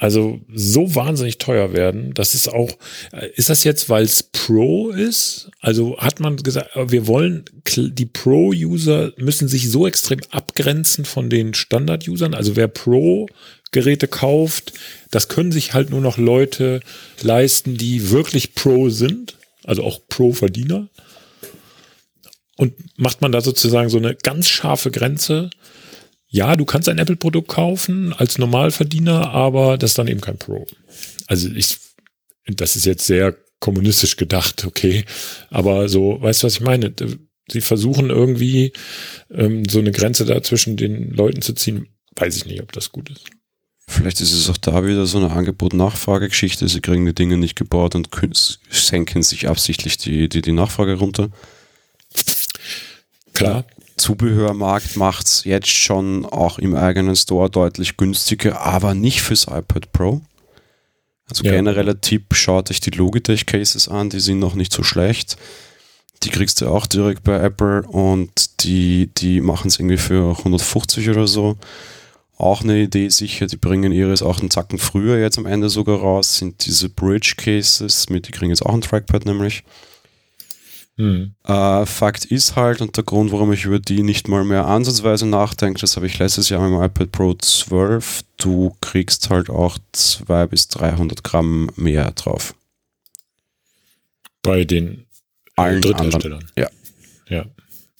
[0.00, 2.14] also so wahnsinnig teuer werden.
[2.14, 2.70] Das ist auch,
[3.12, 5.50] äh, ist das jetzt, weil es Pro ist?
[5.60, 7.44] Also hat man gesagt, äh, wir wollen,
[7.76, 12.34] die Pro-User müssen sich so extrem abgrenzen von den Standard-Usern.
[12.34, 14.72] Also wer Pro-Geräte kauft,
[15.10, 16.78] das können sich halt nur noch Leute
[17.20, 19.36] leisten, die wirklich Pro sind.
[19.64, 20.88] Also auch Pro-Verdiener.
[22.56, 25.50] Und macht man da sozusagen so eine ganz scharfe Grenze?
[26.28, 30.66] Ja, du kannst ein Apple-Produkt kaufen als Normalverdiener, aber das ist dann eben kein Pro.
[31.26, 31.78] Also ich,
[32.46, 35.04] das ist jetzt sehr kommunistisch gedacht, okay.
[35.50, 36.94] Aber so, weißt du, was ich meine?
[37.50, 38.72] Sie versuchen irgendwie
[39.30, 41.88] ähm, so eine Grenze da zwischen den Leuten zu ziehen.
[42.16, 43.24] Weiß ich nicht, ob das gut ist.
[43.86, 46.68] Vielleicht ist es auch da wieder so eine Angebot-Nachfrage-Geschichte.
[46.68, 48.10] Sie kriegen die Dinge nicht gebaut und
[48.68, 51.30] senken sich absichtlich die, die, die Nachfrage runter.
[53.32, 53.64] Klar.
[53.98, 59.92] Zubehörmarkt macht es jetzt schon auch im eigenen Store deutlich günstiger, aber nicht fürs iPad
[59.92, 60.22] Pro.
[61.28, 61.52] Also ja.
[61.52, 65.36] genereller Tipp, schaut euch die Logitech Cases an, die sind noch nicht so schlecht.
[66.22, 71.10] Die kriegst du auch direkt bei Apple und die, die machen es irgendwie für 150
[71.10, 71.56] oder so.
[72.36, 75.98] Auch eine Idee sicher, die bringen ihres auch einen Zacken früher jetzt am Ende sogar
[75.98, 79.64] raus, sind diese Bridge Cases, mit die kriegen jetzt auch ein Trackpad nämlich.
[80.98, 81.34] Mhm.
[81.44, 85.26] Äh, Fakt ist halt, und der Grund, warum ich über die nicht mal mehr ansatzweise
[85.26, 89.78] nachdenke, das habe ich letztes Jahr mit dem iPad Pro 12, du kriegst halt auch
[89.92, 92.52] 200 bis 300 Gramm mehr drauf.
[94.42, 95.06] Bei den
[95.54, 96.44] allen Drittherstellern.
[96.56, 96.68] Ja.
[97.28, 97.44] ja.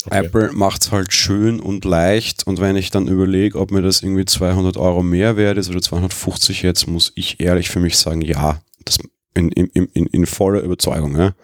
[0.05, 0.27] Okay.
[0.27, 4.03] Apple macht es halt schön und leicht und wenn ich dann überlege, ob mir das
[4.03, 8.23] irgendwie 200 Euro mehr wert ist oder 250 jetzt, muss ich ehrlich für mich sagen,
[8.23, 8.99] ja, das
[9.35, 11.17] in, in, in, in voller Überzeugung.
[11.17, 11.35] Ja.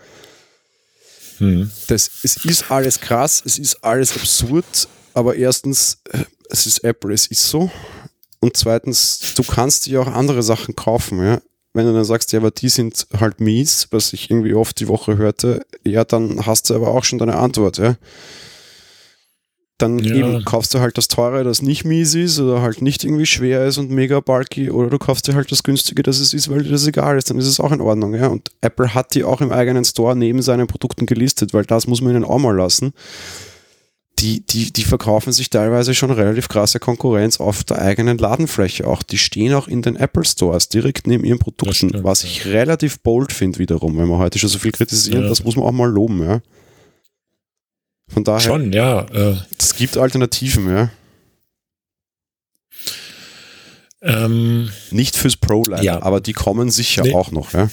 [1.38, 1.70] Hm.
[1.88, 7.12] Das, es ist alles krass, es ist alles absurd, aber erstens, äh, es ist Apple,
[7.12, 7.70] es ist so.
[8.40, 11.40] Und zweitens, du kannst dir auch andere Sachen kaufen, ja.
[11.72, 14.86] Wenn du dann sagst, ja, aber die sind halt mies, was ich irgendwie oft die
[14.86, 17.96] Woche hörte, ja, dann hast du aber auch schon deine Antwort, ja
[19.78, 20.14] dann ja.
[20.14, 23.64] eben kaufst du halt das teure, das nicht mies ist oder halt nicht irgendwie schwer
[23.64, 26.62] ist und mega bulky oder du kaufst dir halt das günstige, das es ist, weil
[26.62, 28.14] dir das egal ist, dann ist es auch in Ordnung.
[28.14, 28.28] Ja?
[28.28, 32.00] Und Apple hat die auch im eigenen Store neben seinen Produkten gelistet, weil das muss
[32.00, 32.92] man ihnen auch mal lassen.
[34.20, 39.02] Die, die, die verkaufen sich teilweise schon relativ krasse Konkurrenz auf der eigenen Ladenfläche auch.
[39.02, 42.52] Die stehen auch in den Apple Stores direkt neben ihren Produkten, stimmt, was ich ja.
[42.52, 45.28] relativ bold finde wiederum, wenn wir heute schon so viel kritisieren, ja.
[45.28, 46.40] das muss man auch mal loben, ja.
[48.14, 48.40] Von daher.
[48.40, 49.02] Schon, ja.
[49.12, 50.90] Äh, es gibt Alternativen, ja.
[54.02, 56.02] Ähm, nicht fürs Pro leider, ja.
[56.02, 57.14] aber die kommen sicher nee.
[57.14, 57.68] auch noch, ja.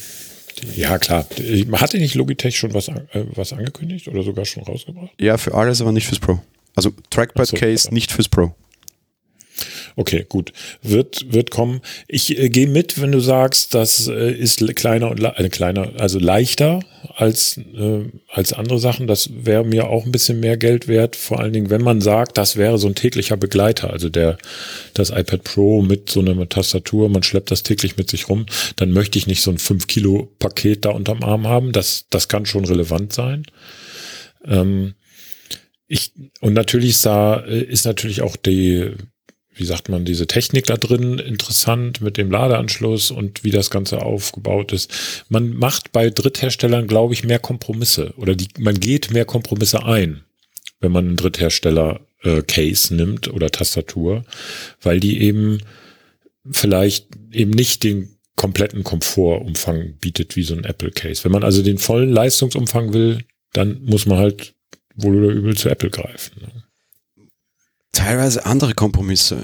[0.75, 1.27] Ja, klar.
[1.73, 3.01] Hatte nicht Logitech schon was, äh,
[3.35, 5.11] was angekündigt oder sogar schon rausgebracht?
[5.19, 6.39] Ja, für alles, aber nicht fürs Pro.
[6.75, 7.93] Also Trackpad so, Case ja.
[7.93, 8.55] nicht fürs Pro.
[9.95, 10.53] Okay, gut.
[10.81, 11.81] Wird, wird kommen.
[12.07, 16.19] Ich äh, gehe mit, wenn du sagst, das äh, ist kleiner und äh, kleiner, also
[16.19, 16.81] leichter
[17.15, 19.07] als, äh, als andere Sachen.
[19.07, 21.15] Das wäre mir auch ein bisschen mehr Geld wert.
[21.15, 24.37] Vor allen Dingen, wenn man sagt, das wäre so ein täglicher Begleiter, also der,
[24.93, 28.45] das iPad Pro mit so einer Tastatur, man schleppt das täglich mit sich rum,
[28.77, 31.71] dann möchte ich nicht so ein 5 Kilo Paket da unterm Arm haben.
[31.71, 33.43] Das, das kann schon relevant sein.
[34.45, 34.95] Ähm,
[35.87, 38.91] ich, und natürlich ist da, äh, ist natürlich auch die,
[39.61, 44.01] wie sagt man, diese Technik da drin interessant mit dem Ladeanschluss und wie das Ganze
[44.01, 44.91] aufgebaut ist.
[45.29, 50.23] Man macht bei Drittherstellern, glaube ich, mehr Kompromisse oder die, man geht mehr Kompromisse ein,
[50.79, 54.25] wenn man einen Dritthersteller äh, Case nimmt oder Tastatur,
[54.81, 55.59] weil die eben
[56.49, 61.23] vielleicht eben nicht den kompletten Komfortumfang bietet wie so ein Apple Case.
[61.23, 63.19] Wenn man also den vollen Leistungsumfang will,
[63.53, 64.55] dann muss man halt
[64.95, 66.41] wohl oder übel zu Apple greifen.
[66.41, 66.63] Ne?
[67.91, 69.37] Teilweise andere Kompromisse.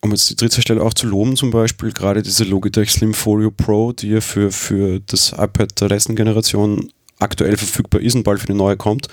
[0.00, 3.50] Um jetzt die dritte Stelle auch zu loben, zum Beispiel gerade diese Logitech Slim Folio
[3.50, 8.40] Pro, die ja für, für das iPad der letzten Generation aktuell verfügbar ist und bald
[8.40, 9.08] für eine neue kommt.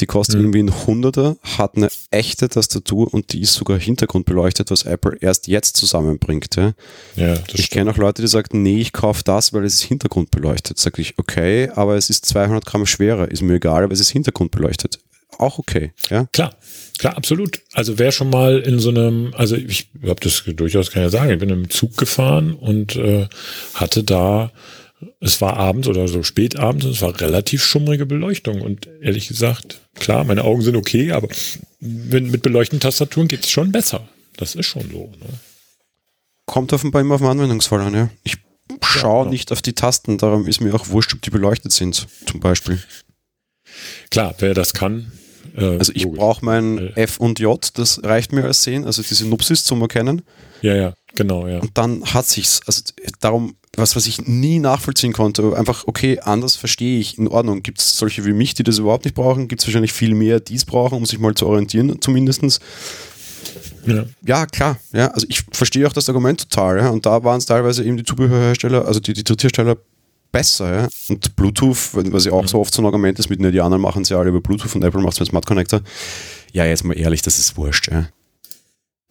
[0.00, 0.46] Die kostet mhm.
[0.46, 5.46] irgendwie ein Hunderter, hat eine echte Tastatur und die ist sogar hintergrundbeleuchtet, was Apple erst
[5.46, 6.56] jetzt zusammenbringt.
[6.56, 6.72] Ja.
[7.14, 10.78] ja ich kenne auch Leute, die sagen, nee, ich kaufe das, weil es ist hintergrundbeleuchtet.
[10.78, 14.10] Sag ich, okay, aber es ist 200 Gramm schwerer, ist mir egal, aber es ist
[14.10, 14.98] hintergrundbeleuchtet.
[15.38, 16.26] Auch okay, ja.
[16.32, 16.56] Klar,
[16.98, 17.60] Klar, absolut.
[17.72, 21.32] Also wer schon mal in so einem, also ich habe das durchaus kann ja sagen,
[21.32, 23.26] ich bin im Zug gefahren und äh,
[23.74, 24.52] hatte da,
[25.20, 29.80] es war abends oder so spät abends, es war relativ schummrige Beleuchtung und ehrlich gesagt,
[29.96, 31.28] klar, meine Augen sind okay, aber
[31.80, 34.08] mit, mit beleuchteten Tastaturen geht es schon besser.
[34.36, 35.12] Das ist schon so.
[35.20, 35.38] Ne?
[36.46, 38.10] Kommt offenbar immer auf den Anwendungsfall an, ja.
[38.22, 38.36] Ich
[38.82, 39.30] schaue ja, genau.
[39.30, 42.80] nicht auf die Tasten, darum ist mir auch wurscht, ob die beleuchtet sind, zum Beispiel.
[44.10, 45.12] Klar, wer das kann,
[45.56, 47.02] äh, also ich brauche mein äh.
[47.02, 50.22] F und J, das reicht mir als sehen, also diese Nupsis zum Erkennen.
[50.62, 51.60] Ja, ja, genau, ja.
[51.60, 52.82] Und dann hat sich's, also
[53.20, 57.62] darum, was, was ich nie nachvollziehen konnte, einfach, okay, anders verstehe ich, in Ordnung.
[57.62, 59.48] Gibt es solche wie mich, die das überhaupt nicht brauchen?
[59.48, 62.60] Gibt es wahrscheinlich viel mehr, die es brauchen, um sich mal zu orientieren, zumindestens.
[63.86, 64.04] Ja.
[64.24, 64.78] ja, klar.
[64.92, 66.78] Ja, also ich verstehe auch das Argument total.
[66.78, 69.76] Ja, und da waren es teilweise eben die Zubehörhersteller, also die, die Dritthersteller
[70.34, 70.74] besser.
[70.74, 70.88] Ja?
[71.08, 74.04] Und Bluetooth, was ja auch so oft so ein Argument ist, mit den Indianern machen
[74.04, 75.80] sie alle über Bluetooth und Apple macht es mit Smart Connector.
[76.52, 77.90] Ja, jetzt mal ehrlich, das ist wurscht.
[77.90, 78.08] Ja?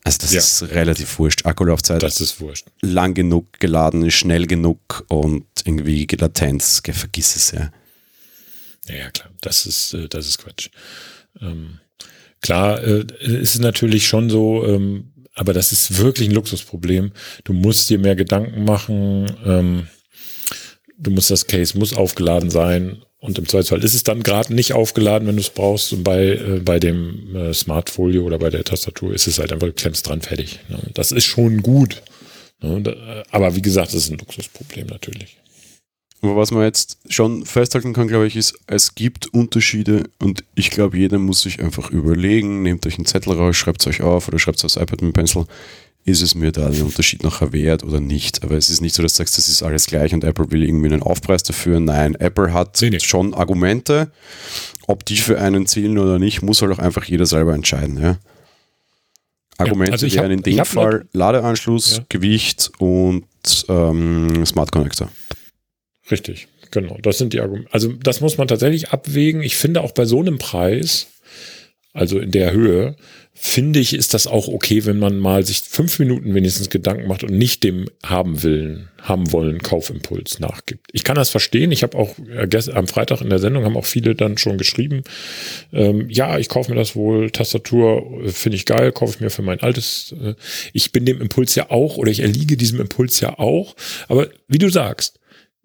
[0.04, 0.40] Also das ja.
[0.40, 1.46] ist relativ wurscht.
[1.46, 2.04] Akkulaufzeit.
[2.04, 2.68] Das ist wurscht.
[2.82, 7.72] Lang genug geladen, schnell genug und irgendwie Latenz, vergiss es ja.
[8.88, 9.30] Ja, ja klar.
[9.40, 10.70] Das ist, äh, das ist Quatsch.
[11.40, 11.80] Ähm,
[12.42, 17.14] klar, äh, es ist natürlich schon so, ähm, aber das ist wirklich ein Luxusproblem.
[17.46, 19.32] Du musst dir mehr Gedanken machen.
[19.46, 19.88] Ähm,
[20.98, 24.74] du musst das Case muss aufgeladen sein und im Zweifelsfall ist es dann gerade nicht
[24.74, 25.94] aufgeladen, wenn du es brauchst.
[25.94, 29.68] Und bei, äh, bei dem äh, Smartfolio oder bei der Tastatur ist es halt einfach,
[29.68, 30.60] du klemmst dran, fertig.
[30.68, 30.80] Ne?
[30.94, 32.04] Das ist schon gut.
[32.62, 32.82] Ne?
[32.82, 35.38] Da, aber wie gesagt, das ist ein Luxusproblem natürlich.
[36.22, 40.70] Aber was man jetzt schon festhalten kann, glaube ich, ist, es gibt Unterschiede und ich
[40.70, 44.28] glaube, jeder muss sich einfach überlegen, nehmt euch einen Zettel raus, schreibt es euch auf
[44.28, 45.46] oder schreibt es aufs iPad mit Pencil
[46.06, 48.44] ist es mir da den Unterschied nachher wert oder nicht.
[48.44, 50.64] Aber es ist nicht so, dass du sagst, das ist alles gleich und Apple will
[50.64, 51.80] irgendwie einen Aufpreis dafür.
[51.80, 53.00] Nein, Apple hat nee, nee.
[53.00, 54.12] schon Argumente.
[54.86, 58.02] Ob die für einen zählen oder nicht, muss halt auch einfach jeder selber entscheiden.
[58.02, 58.18] Ja?
[59.58, 62.06] Argumente ja, also wären in dem Fall Ladeanschluss, ja.
[62.10, 63.26] Gewicht und
[63.70, 65.10] ähm, Smart Connector.
[66.12, 66.98] Richtig, genau.
[67.02, 67.74] Das sind die Argumente.
[67.74, 69.42] Also das muss man tatsächlich abwägen.
[69.42, 71.08] Ich finde auch bei so einem Preis,
[71.94, 72.98] also in der Höhe,
[73.46, 77.26] finde ich, ist das auch okay, wenn man mal sich fünf Minuten wenigstens Gedanken macht
[77.26, 80.88] und nicht dem haben willen, haben wollen Kaufimpuls nachgibt.
[80.94, 81.74] Ich kann das verstehen.
[81.74, 85.04] Ich habe auch äh, am Freitag in der Sendung haben auch viele dann schon geschrieben,
[85.74, 89.30] ähm, ja, ich kaufe mir das wohl, Tastatur äh, finde ich geil, kaufe ich mir
[89.30, 90.16] für mein altes.
[90.24, 90.36] Äh,
[90.72, 93.76] ich bin dem Impuls ja auch oder ich erliege diesem Impuls ja auch.
[94.08, 95.20] Aber wie du sagst,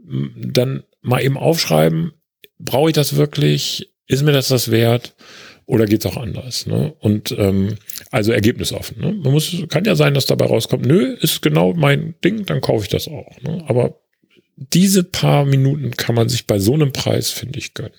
[0.05, 2.11] dann mal eben aufschreiben,
[2.59, 3.95] brauche ich das wirklich?
[4.09, 5.15] Ist mir das das wert?
[5.69, 6.67] Oder geht's auch anders?
[6.67, 6.95] Ne?
[6.99, 7.77] Und ähm,
[8.11, 9.03] also ergebnisoffen.
[9.03, 9.13] Ne?
[9.13, 12.85] Man muss, kann ja sein, dass dabei rauskommt, nö, ist genau mein Ding, dann kaufe
[12.85, 13.39] ich das auch.
[13.43, 13.63] Ne?
[13.69, 14.01] Aber
[14.57, 17.93] diese paar Minuten kann man sich bei so einem Preis, finde ich, gönnen.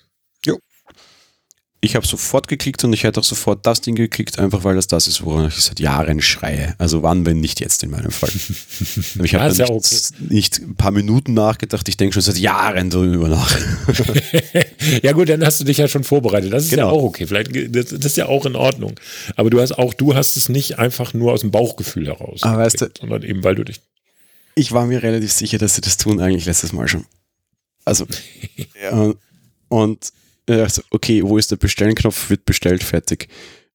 [1.82, 4.86] Ich habe sofort geklickt und ich hätte auch sofort das Ding geklickt, einfach weil das
[4.86, 6.74] das ist, woran ich seit Jahren schreie.
[6.76, 8.28] Also wann, wenn nicht jetzt in meinem Fall.
[9.24, 10.24] ich habe ja, nicht, okay.
[10.28, 13.58] nicht ein paar Minuten nachgedacht, ich denke schon seit Jahren darüber nach.
[15.02, 16.52] ja gut, dann hast du dich ja schon vorbereitet.
[16.52, 16.88] Das ist genau.
[16.88, 17.26] ja auch okay.
[17.26, 19.00] Vielleicht das, das, ist ja auch in Ordnung.
[19.36, 22.58] Aber du hast auch, du hast es nicht einfach nur aus dem Bauchgefühl heraus, Aber
[22.58, 23.80] weißt du, sondern eben weil du dich.
[24.54, 27.06] Ich war mir relativ sicher, dass sie das tun eigentlich letztes Mal schon.
[27.86, 28.06] Also
[28.82, 29.14] ja,
[29.68, 30.12] und
[30.46, 32.30] dachte, okay, wo ist der Bestellen-Knopf?
[32.30, 33.28] Wird bestellt, fertig.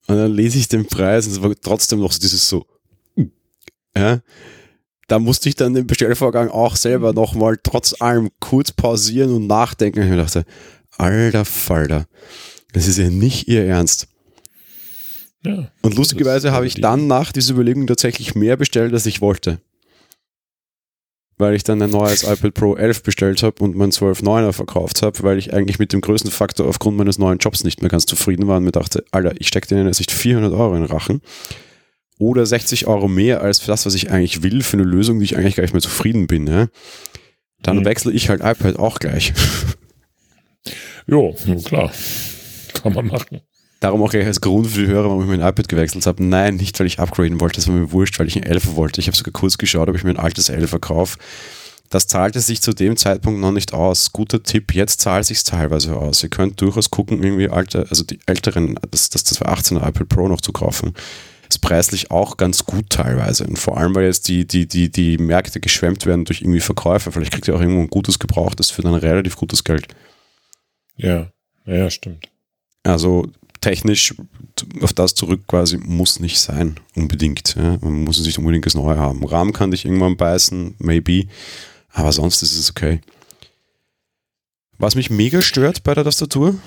[0.08, 2.66] Und dann lese ich den Preis und es war trotzdem noch so dieses so,
[3.16, 3.32] hm,
[3.98, 4.22] ja.
[5.08, 10.02] Da musste ich dann den Bestellvorgang auch selber nochmal trotz allem kurz pausieren und nachdenken.
[10.02, 10.46] Und ich dachte,
[10.98, 12.08] alter Falter,
[12.74, 14.08] das ist ja nicht ihr Ernst.
[15.44, 19.60] Ja, und lustigerweise habe ich dann nach dieser Überlegung tatsächlich mehr bestellt, als ich wollte
[21.38, 25.22] weil ich dann ein neues iPad Pro 11 bestellt habe und mein 12.9er verkauft habe,
[25.24, 28.48] weil ich eigentlich mit dem größten Faktor aufgrund meines neuen Jobs nicht mehr ganz zufrieden
[28.48, 31.22] war und mir dachte, Alter, ich stecke denen jetzt nicht 400 Euro in den Rachen
[32.18, 35.26] oder 60 Euro mehr als für das, was ich eigentlich will, für eine Lösung, die
[35.26, 36.68] ich eigentlich gar nicht mehr zufrieden bin, ja,
[37.62, 37.86] dann mhm.
[37.86, 39.34] wechsle ich halt iPad auch gleich.
[41.08, 41.92] Jo, klar.
[42.74, 43.42] Kann man machen.
[43.80, 46.24] Darum auch gleich als Grund für die Hörer, warum ich mein iPad gewechselt habe.
[46.24, 49.02] Nein, nicht, weil ich upgraden wollte, das war mir wurscht, weil ich ein 11 wollte.
[49.02, 51.18] Ich habe sogar kurz geschaut, ob ich mir ein altes 11 verkaufe.
[51.90, 54.12] Das zahlte sich zu dem Zeitpunkt noch nicht aus.
[54.12, 56.24] Guter Tipp, jetzt zahlt sich teilweise aus.
[56.24, 60.28] Ihr könnt durchaus gucken, irgendwie alte, also die älteren, das, das, das 2018er iPad Pro
[60.28, 60.94] noch zu kaufen.
[61.48, 63.46] Ist preislich auch ganz gut teilweise.
[63.46, 67.12] Und vor allem, weil jetzt die, die, die, die Märkte geschwemmt werden durch irgendwie Verkäufer.
[67.12, 69.88] Vielleicht kriegt ihr auch irgendwo ein gutes Gebrauchtes für dann relativ gutes Geld.
[70.98, 71.30] Ja,
[71.66, 72.28] ja, stimmt.
[72.84, 73.28] Also
[73.66, 74.14] technisch
[74.82, 77.56] auf das zurück quasi muss nicht sein, unbedingt.
[77.56, 77.80] Ja.
[77.82, 79.26] Man muss nicht unbedingt das Neue haben.
[79.26, 81.24] Rahmen kann dich irgendwann beißen, maybe,
[81.90, 83.02] aber sonst ist es okay.
[84.78, 86.60] Was mich mega stört bei der Tastatur,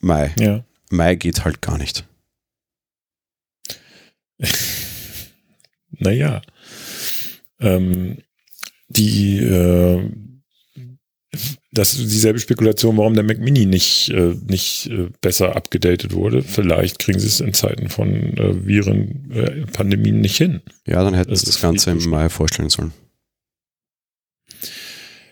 [0.00, 0.34] Mai.
[0.38, 0.64] Ja.
[0.90, 2.04] Mai geht halt gar nicht.
[5.92, 6.42] naja.
[7.58, 8.18] Ähm,
[8.88, 10.10] die äh,
[11.74, 16.42] das ist dieselbe Spekulation, warum der Mac Mini nicht, äh, nicht äh, besser abgedatet wurde.
[16.42, 20.62] Vielleicht kriegen sie es in Zeiten von äh, Viren, äh, Pandemien nicht hin.
[20.86, 22.92] Ja, dann hätten sie das, das Ganze im Mai vorstellen sollen.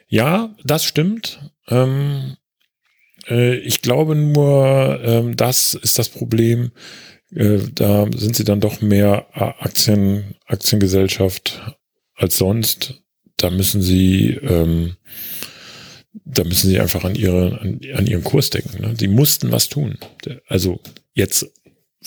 [0.09, 1.53] Ja, das stimmt.
[1.69, 2.37] Ähm,
[3.29, 6.73] äh, ich glaube nur, ähm, das ist das Problem.
[7.33, 11.77] Äh, da sind sie dann doch mehr Aktien, Aktiengesellschaft
[12.17, 13.03] als sonst.
[13.37, 14.97] Da müssen sie ähm,
[16.13, 18.83] da müssen sie einfach an, ihre, an, an ihren Kurs denken.
[18.83, 18.95] Ne?
[18.99, 19.99] Sie mussten was tun.
[20.47, 20.81] Also
[21.15, 21.47] jetzt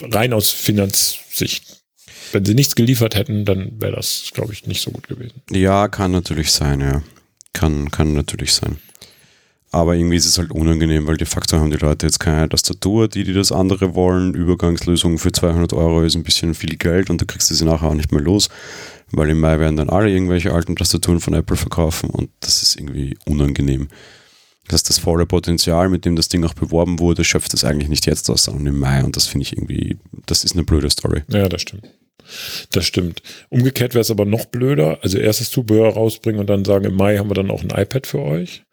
[0.01, 1.84] rein aus Finanzsicht.
[2.32, 5.41] Wenn sie nichts geliefert hätten, dann wäre das, glaube ich, nicht so gut gewesen.
[5.51, 7.03] Ja, kann natürlich sein, ja.
[7.53, 8.78] Kann, kann natürlich sein.
[9.72, 13.08] Aber irgendwie ist es halt unangenehm, weil de facto haben die Leute jetzt keine Tastatur,
[13.08, 14.34] die, die das andere wollen.
[14.34, 17.89] Übergangslösung für 200 Euro ist ein bisschen viel Geld und da kriegst du sie nachher
[17.89, 18.49] auch nicht mehr los
[19.12, 22.76] weil im Mai werden dann alle irgendwelche alten Tastaturen von Apple verkaufen und das ist
[22.78, 23.88] irgendwie unangenehm.
[24.68, 28.08] Dass das volle Potenzial, mit dem das Ding auch beworben wurde, schöpft es eigentlich nicht
[28.08, 31.22] jetzt aus, sondern im Mai und das finde ich irgendwie, das ist eine blöde Story.
[31.28, 31.88] Ja, das stimmt.
[32.72, 33.22] Das stimmt.
[33.49, 34.99] Umgekehrt wäre es aber noch blöder.
[35.03, 38.08] Also erstes Zubehör rausbringen und dann sagen, im Mai haben wir dann auch ein iPad
[38.08, 38.64] für euch.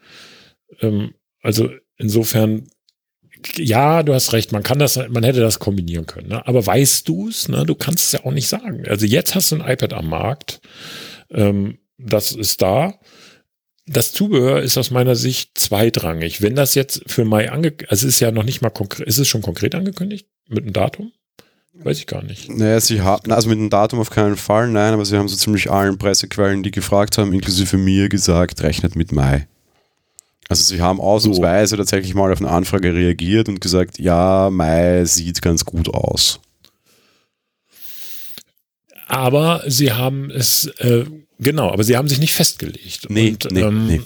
[0.81, 1.13] Ähm,
[1.43, 1.69] also
[1.99, 2.69] insofern
[3.57, 6.29] ja, du hast recht, man kann das, man hätte das kombinieren können.
[6.29, 6.47] Ne?
[6.47, 7.49] Aber weißt du es?
[7.49, 7.65] Ne?
[7.65, 8.85] Du kannst es ja auch nicht sagen.
[8.89, 10.61] Also jetzt hast du ein iPad am Markt,
[11.31, 12.95] ähm, das ist da.
[13.87, 16.41] Das Zubehör ist aus meiner Sicht zweitrangig.
[16.41, 19.19] Wenn das jetzt für Mai angekündigt, also es ist ja noch nicht mal konkret, ist
[19.19, 21.13] es schon konkret angekündigt mit einem Datum?
[21.75, 22.51] Weiß ich gar nicht.
[22.51, 25.37] Naja, sie haben, also mit einem Datum auf keinen Fall, nein, aber sie haben so
[25.37, 29.49] ziemlich allen Pressequellen, die gefragt haben, inklusive mir gesagt, rechnet mit Mai.
[30.49, 31.77] Also sie haben ausnahmsweise so.
[31.77, 36.41] tatsächlich mal auf eine Anfrage reagiert und gesagt, ja, Mai sieht ganz gut aus.
[39.07, 41.05] Aber sie haben es, äh,
[41.39, 43.11] genau, aber sie haben sich nicht festgelegt.
[43.11, 44.01] Nee, und, nee, ähm, nee.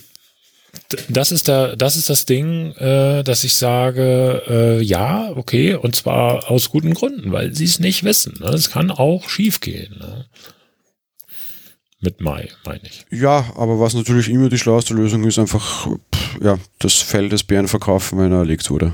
[1.09, 5.97] Das ist, da, das ist das Ding, äh, dass ich sage, äh, ja, okay, und
[5.97, 8.39] zwar aus guten Gründen, weil sie es nicht wissen.
[8.41, 8.49] Ne?
[8.49, 9.97] Es kann auch schiefgehen.
[9.99, 10.27] Ne?
[12.01, 13.07] Mit Mai, meine ich.
[13.11, 15.89] Ja, aber was natürlich immer die schlauste Lösung ist, einfach
[16.43, 18.93] ja, das Fell des Bären verkaufen, wenn er erlegt wurde.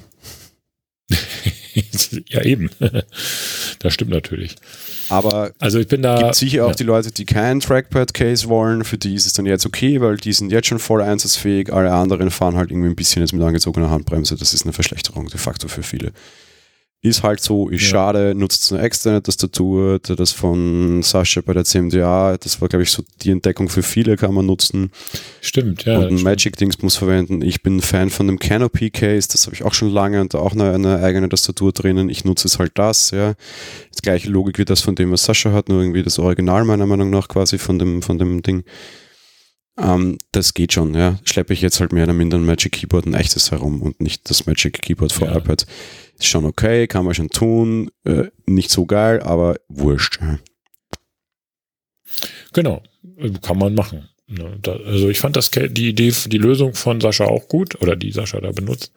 [2.29, 2.71] ja, eben.
[3.81, 4.57] das stimmt natürlich.
[5.09, 6.19] Aber also ich bin da.
[6.19, 6.75] gibt sicher auch ja.
[6.75, 10.33] die Leute, die keinen Trackpad-Case wollen, für die ist es dann jetzt okay, weil die
[10.33, 11.73] sind jetzt schon voll einsatzfähig.
[11.73, 14.37] Alle anderen fahren halt irgendwie ein bisschen jetzt mit angezogener Handbremse.
[14.37, 16.13] Das ist eine Verschlechterung de facto für viele.
[17.05, 17.89] Ist halt so, ist ja.
[17.89, 22.93] schade, nutzt eine externe Tastatur, das von Sascha bei der CMDA, das war, glaube ich,
[22.93, 24.93] so die Entdeckung für viele, kann man nutzen.
[25.41, 25.99] Stimmt, ja.
[25.99, 27.43] Und Magic-Dings muss verwenden.
[27.43, 30.53] Ich bin Fan von dem Canopy-Case, das habe ich auch schon lange und da auch
[30.53, 32.09] eine, eine, eigene Tastatur drinnen.
[32.09, 33.35] Ich nutze es halt das, ja.
[33.99, 36.87] Die gleiche Logik wie das von dem, was Sascha hat, nur irgendwie das Original meiner
[36.87, 38.63] Meinung nach quasi von dem, von dem Ding.
[39.79, 41.19] Ähm, das geht schon, ja.
[41.25, 44.29] Schleppe ich jetzt halt mehr oder minder ein Magic Keyboard, ein echtes herum und nicht
[44.29, 45.37] das Magic Keyboard für ja.
[45.37, 45.67] iPad.
[46.19, 47.91] Ist schon okay, kann man schon tun.
[48.05, 50.19] Äh, nicht so geil, aber wurscht.
[52.53, 52.83] Genau,
[53.41, 54.09] kann man machen.
[54.29, 58.13] Ne, also ich fand das die Idee, die Lösung von Sascha auch gut oder die
[58.13, 58.93] Sascha da benutzt.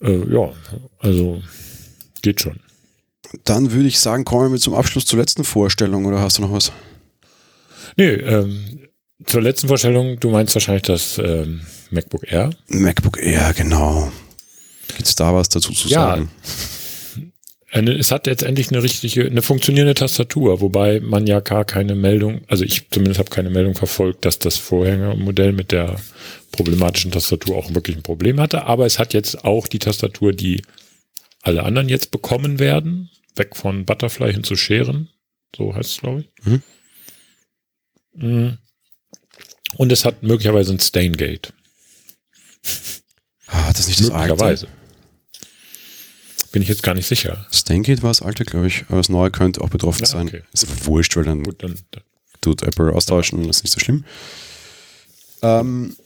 [0.00, 0.52] Äh, ja,
[0.98, 1.42] also
[2.22, 2.60] geht schon.
[3.44, 6.52] Dann würde ich sagen, kommen wir zum Abschluss zur letzten Vorstellung oder hast du noch
[6.52, 6.72] was?
[7.96, 8.88] Nee, ähm,
[9.24, 12.50] zur letzten Vorstellung, du meinst wahrscheinlich das ähm, MacBook Air.
[12.68, 14.12] MacBook Air, genau.
[14.88, 16.30] Gibt es da was dazu zu ja, sagen?
[17.70, 21.94] Eine, es hat jetzt endlich eine richtige, eine funktionierende Tastatur, wobei man ja gar keine
[21.94, 25.96] Meldung, also ich zumindest habe keine Meldung verfolgt, dass das Vorhängermodell mit der
[26.52, 28.64] problematischen Tastatur auch wirklich ein Problem hatte.
[28.64, 30.62] Aber es hat jetzt auch die Tastatur, die
[31.42, 35.10] alle anderen jetzt bekommen werden, weg von Butterfly hin zu Scheren.
[35.54, 36.62] So heißt es, glaube ich.
[38.14, 38.58] Mhm.
[39.76, 41.52] Und es hat möglicherweise ein Staingate.
[43.46, 44.66] Ah, das ist nicht das Möglicherweise.
[44.66, 44.76] Alte.
[46.52, 47.46] Bin ich jetzt gar nicht sicher.
[47.52, 50.28] Staingate war das alte, glaube ich, aber das neue könnte auch betroffen ja, sein.
[50.28, 50.42] Okay.
[50.52, 52.02] Ist wurscht, weil dann, Gut, dann, dann
[52.40, 54.04] tut Apple austauschen und das ist nicht so schlimm.
[55.42, 55.96] Ähm,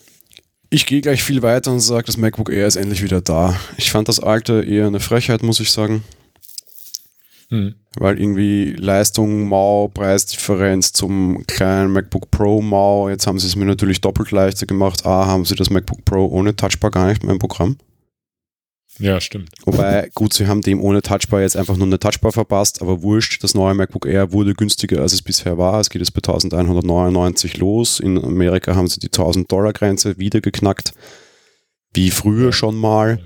[0.70, 3.58] ich gehe gleich viel weiter und sage, das MacBook Air ist endlich wieder da.
[3.76, 6.02] Ich fand das alte eher eine Frechheit, muss ich sagen.
[7.50, 7.74] Hm.
[7.98, 13.08] Weil irgendwie Leistung, Mau, Preisdifferenz zum kleinen MacBook Pro Mau.
[13.08, 15.04] Jetzt haben sie es mir natürlich doppelt leichter gemacht.
[15.04, 17.76] A, haben sie das MacBook Pro ohne Touchbar gar nicht mehr im Programm.
[19.00, 19.50] Ja, stimmt.
[19.64, 23.42] Wobei, gut, sie haben dem ohne Touchbar jetzt einfach nur eine Touchbar verpasst, aber wurscht,
[23.42, 25.80] das neue MacBook Air wurde günstiger, als es bisher war.
[25.80, 27.98] Es geht jetzt bei 1199 los.
[27.98, 30.92] In Amerika haben sie die 1000 Dollar Grenze wieder geknackt.
[31.94, 33.24] Wie früher schon mal.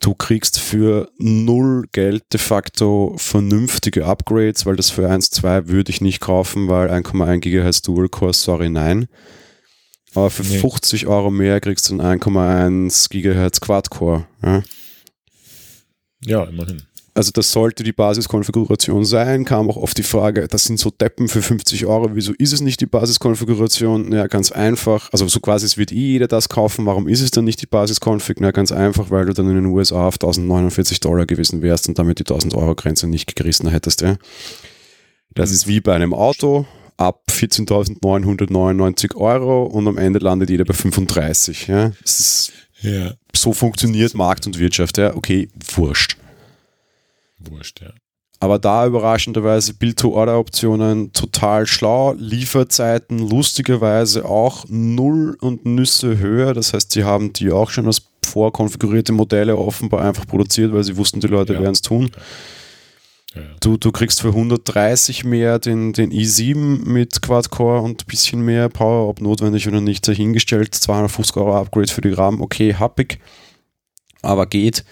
[0.00, 6.00] Du kriegst für null Geld de facto vernünftige Upgrades, weil das für 1.2 würde ich
[6.00, 9.08] nicht kaufen, weil 1,1 GHz Dual Core, sorry, nein.
[10.14, 10.58] Aber für nee.
[10.58, 14.26] 50 Euro mehr kriegst du einen 1,1 GHz Quad Core.
[14.42, 14.62] Ja?
[16.22, 16.82] Ja, immerhin.
[17.16, 21.28] Also das sollte die Basiskonfiguration sein, kam auch oft die Frage, das sind so Deppen
[21.28, 24.12] für 50 Euro, wieso ist es nicht die Basiskonfiguration?
[24.12, 27.30] Ja, ganz einfach, also so quasi, es wird eh jeder das kaufen, warum ist es
[27.30, 28.36] dann nicht die Basiskonfig?
[28.40, 31.98] Na, ganz einfach, weil du dann in den USA auf 1049 Dollar gewesen wärst und
[31.98, 34.18] damit die 1000 Euro Grenze nicht gerissen hättest, ja.
[35.34, 36.66] Das ist wie bei einem Auto,
[36.98, 41.92] ab 14.999 Euro und am Ende landet jeder bei 35, ja.
[42.04, 42.52] Ist
[42.82, 43.14] ja.
[43.34, 45.16] So funktioniert Markt und Wirtschaft, ja.
[45.16, 46.18] Okay, wurscht.
[47.38, 47.92] Wurscht, ja.
[48.38, 56.52] Aber da überraschenderweise Build-to-Order-Optionen total schlau, Lieferzeiten lustigerweise auch null und Nüsse höher.
[56.52, 60.98] Das heißt, sie haben die auch schon als vorkonfigurierte Modelle offenbar einfach produziert, weil sie
[60.98, 61.60] wussten, die Leute ja.
[61.60, 62.10] werden es tun.
[63.34, 63.42] Ja.
[63.60, 66.54] Du, du kriegst für 130 mehr den, den i7
[66.86, 70.74] mit Quad-Core und ein bisschen mehr Power, ob notwendig oder nicht, dahingestellt.
[70.74, 73.18] 250 Euro Upgrade für die RAM, okay, happig,
[74.22, 74.84] aber geht.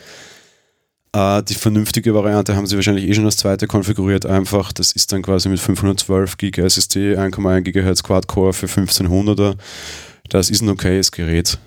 [1.14, 4.72] Äh, die vernünftige Variante haben sie wahrscheinlich eh schon als zweite konfiguriert, einfach.
[4.72, 9.54] Das ist dann quasi mit 512 GB SSD, 1,1 GHz Quad-Core für 1500er.
[10.28, 11.58] Das ist ein okayes Gerät.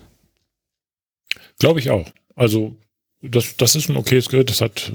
[1.58, 2.06] Glaube ich auch.
[2.36, 2.76] Also
[3.22, 4.50] das, das ist ein okayes Gerät.
[4.50, 4.92] Das hat,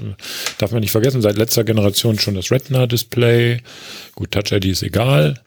[0.58, 3.60] darf man nicht vergessen, seit letzter Generation schon das Retina-Display.
[4.14, 5.42] Gut, Touch ID ist egal.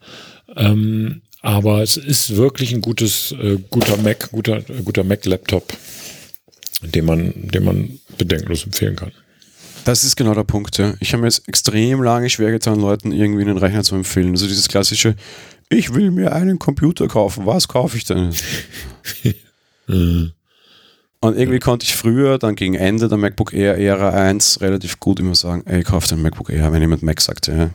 [0.57, 5.71] Ähm, aber es ist wirklich ein gutes, äh, guter Mac, guter, äh, guter Mac-Laptop,
[6.81, 9.11] den man, den man bedenkenlos empfehlen kann.
[9.85, 10.93] Das ist genau der Punkt, ja.
[10.99, 14.31] Ich habe mir jetzt extrem lange schwer getan, Leuten irgendwie einen Rechner zu empfehlen.
[14.31, 15.15] Also dieses klassische,
[15.69, 18.33] ich will mir einen Computer kaufen, was kaufe ich denn?
[21.19, 25.19] Und irgendwie konnte ich früher, dann gegen Ende der MacBook Air Ära 1, relativ gut
[25.19, 27.71] immer sagen, ey, kauf den MacBook Air, wenn jemand Mac sagt, ja.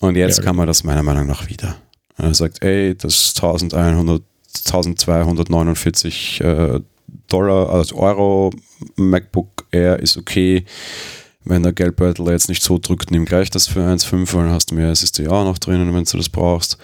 [0.00, 1.76] Und jetzt ja, kann man das meiner Meinung nach wieder.
[2.18, 4.22] Er sagt, ey, das 1100,
[4.66, 6.80] 1249 äh,
[7.28, 8.52] Dollar, also Euro
[8.96, 10.64] MacBook Air ist okay.
[11.44, 14.70] Wenn der Geldbeutel jetzt nicht so drückt, nimm gleich das für 1,5, weil dann hast
[14.70, 16.78] du mehr SSD auch noch drinnen, wenn du das brauchst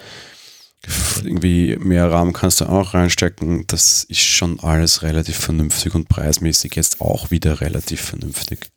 [1.23, 3.65] irgendwie mehr Rahmen kannst du auch reinstecken.
[3.67, 8.67] Das ist schon alles relativ vernünftig und preismäßig jetzt auch wieder relativ vernünftig.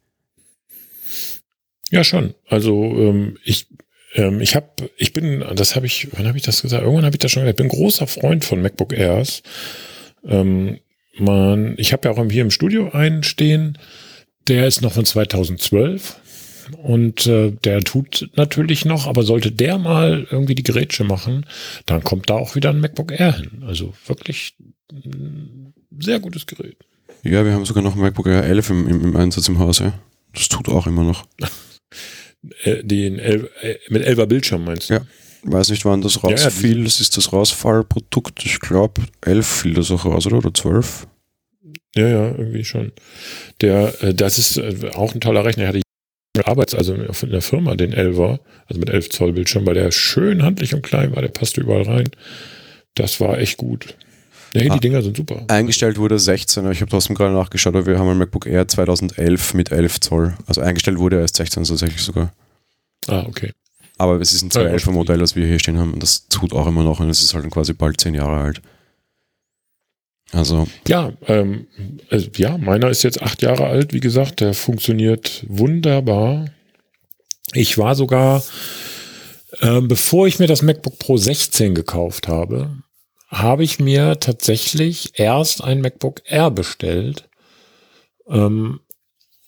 [1.90, 2.34] Ja, schon.
[2.48, 3.66] Also ähm, ich,
[4.14, 6.82] ähm, ich habe, ich bin, das habe ich, wann habe ich das gesagt?
[6.82, 7.58] Irgendwann habe ich das schon gesagt.
[7.58, 9.42] Ich bin großer Freund von MacBook Airs.
[10.24, 10.78] Ähm,
[11.18, 13.78] man, ich habe ja auch hier im Studio einen stehen,
[14.48, 16.16] der ist noch von 2012
[16.82, 21.46] und äh, der tut natürlich noch, aber sollte der mal irgendwie die Gerätsche machen,
[21.86, 23.62] dann kommt da auch wieder ein MacBook Air hin.
[23.66, 24.54] Also wirklich
[24.92, 26.76] ein sehr gutes Gerät.
[27.22, 29.80] Ja, wir haben sogar noch ein MacBook Air 11 im, im, im Einsatz im Haus,
[29.80, 29.98] ja.
[30.32, 31.26] Das tut auch immer noch.
[32.62, 34.94] Äh, Den 11, äh, mit 11er Bildschirm meinst du?
[34.94, 35.00] Ja.
[35.46, 36.70] Weiß nicht, wann das rausfiel.
[36.72, 38.44] Ja, ja, das ist das Rausfallprodukt.
[38.44, 40.38] Ich glaube, 11 fiel das auch raus, oder?
[40.38, 41.06] Oder 12?
[41.94, 42.92] Ja, ja, irgendwie schon.
[43.60, 44.58] Der, äh, das ist
[44.94, 45.68] auch ein toller Rechner.
[45.68, 45.80] hatte
[46.44, 50.42] Arbeits, also in der Firma, den 11er, also mit 11 Zoll Bildschirm, weil der schön
[50.42, 52.10] handlich und klein war, der passte überall rein.
[52.94, 53.94] Das war echt gut.
[54.52, 55.44] Nee, ah, die Dinger sind super.
[55.48, 59.54] Eingestellt wurde 16, ich habe trotzdem gerade nachgeschaut, aber wir haben ein MacBook Air 2011
[59.54, 60.34] mit 11 Zoll.
[60.46, 62.32] Also eingestellt wurde er erst 16 tatsächlich sogar.
[63.06, 63.52] Ah, okay.
[63.98, 66.66] Aber es ist ein 211er Modell, das wir hier stehen haben und das tut auch
[66.66, 68.62] immer noch und es ist halt quasi bald 10 Jahre alt.
[70.32, 70.66] Also.
[70.88, 71.66] Ja, ähm,
[72.10, 76.46] also, ja, meiner ist jetzt acht Jahre alt, wie gesagt, der funktioniert wunderbar.
[77.52, 78.42] Ich war sogar,
[79.60, 82.82] äh, bevor ich mir das MacBook Pro 16 gekauft habe,
[83.28, 87.28] habe ich mir tatsächlich erst ein MacBook Air bestellt
[88.28, 88.80] ähm,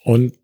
[0.05, 0.35] und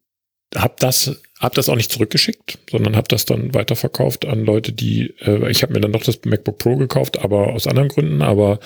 [0.55, 5.15] habe das habe das auch nicht zurückgeschickt, sondern habe das dann weiterverkauft an Leute, die,
[5.21, 8.59] äh, ich habe mir dann noch das MacBook Pro gekauft, aber aus anderen Gründen, aber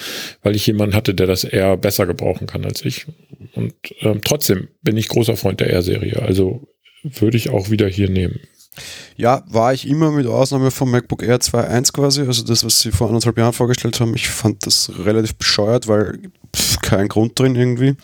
[0.43, 3.07] weil ich jemanden hatte, der das eher besser gebrauchen kann als ich.
[3.55, 6.69] Und ähm, trotzdem bin ich großer Freund der R-Serie, also
[7.03, 8.41] würde ich auch wieder hier nehmen.
[9.17, 12.93] Ja, war ich immer mit Ausnahme vom MacBook Air 2.1 quasi, also das, was sie
[12.93, 14.15] vor anderthalb Jahren vorgestellt haben.
[14.15, 16.21] Ich fand das relativ bescheuert, weil
[16.55, 17.97] pff, kein Grund drin irgendwie.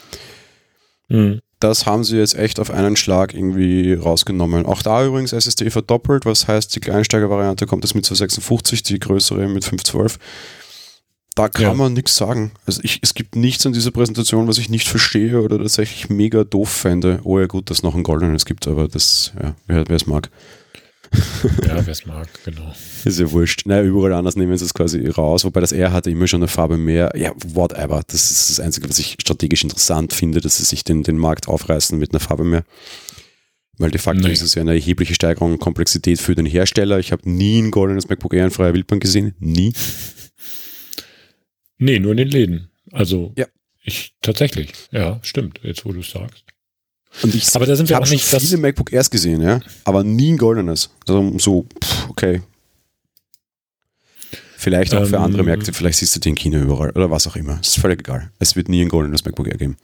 [1.09, 1.41] Mhm.
[1.61, 4.67] Das haben sie jetzt echt auf einen Schlag irgendwie rausgenommen.
[4.67, 9.49] Auch da übrigens SSD verdoppelt, was heißt, die Kleinsteiger-Variante kommt jetzt mit 256, die größere
[9.49, 10.19] mit 512.
[11.35, 11.75] Da kann ja.
[11.75, 12.53] man nichts sagen.
[12.65, 16.45] Also ich, es gibt nichts an dieser Präsentation, was ich nicht verstehe oder tatsächlich mega
[16.45, 17.21] doof fände.
[17.25, 20.31] Oh ja, gut, dass es noch ein goldenes gibt, aber das, ja, wer es mag.
[21.67, 22.75] Ja, wer es mag, genau.
[23.05, 23.67] Ist ja wurscht.
[23.67, 26.49] Naja, überall anders nehmen sie es quasi raus, wobei das R hatte immer schon eine
[26.49, 27.13] Farbe mehr.
[27.17, 28.03] Ja, whatever.
[28.07, 31.49] Das ist das Einzige, was ich strategisch interessant finde, dass sie sich den, den Markt
[31.49, 32.65] aufreißen mit einer Farbe mehr.
[33.79, 34.33] Weil de facto nee.
[34.33, 36.99] ist es ja eine erhebliche Steigerung und Komplexität für den Hersteller.
[36.99, 39.35] Ich habe nie ein goldenes MacBook Air in freier Wildbahn gesehen.
[39.41, 39.73] Nie.
[41.79, 42.71] Nee, nur in den Läden.
[42.93, 43.47] Also ja.
[43.83, 44.73] ich tatsächlich.
[44.93, 46.45] Ja, stimmt, jetzt wo du es sagst.
[47.23, 50.33] Und ich, aber da sind wir auch nicht viele MacBook Airs gesehen, ja, aber nie
[50.33, 50.91] ein goldenes.
[51.07, 52.43] Also so, pff, okay.
[54.57, 55.47] Vielleicht auch ähm, für andere ähm.
[55.47, 57.61] Märkte, vielleicht siehst du den China überall oder was auch immer.
[57.61, 58.31] Ist völlig egal.
[58.39, 59.77] Es wird nie ein goldenes MacBook Air geben.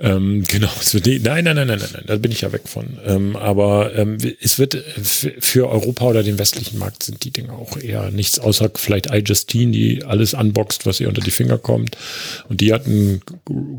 [0.00, 2.52] Ähm, genau, es wird die, nein, nein, nein, nein, nein, nein, da bin ich ja
[2.52, 2.98] weg von.
[3.04, 7.76] Ähm, aber ähm, es wird für Europa oder den westlichen Markt sind die Dinge auch
[7.76, 11.96] eher nichts, außer vielleicht iJustine, die alles unboxt, was ihr unter die Finger kommt.
[12.48, 13.20] Und die hatten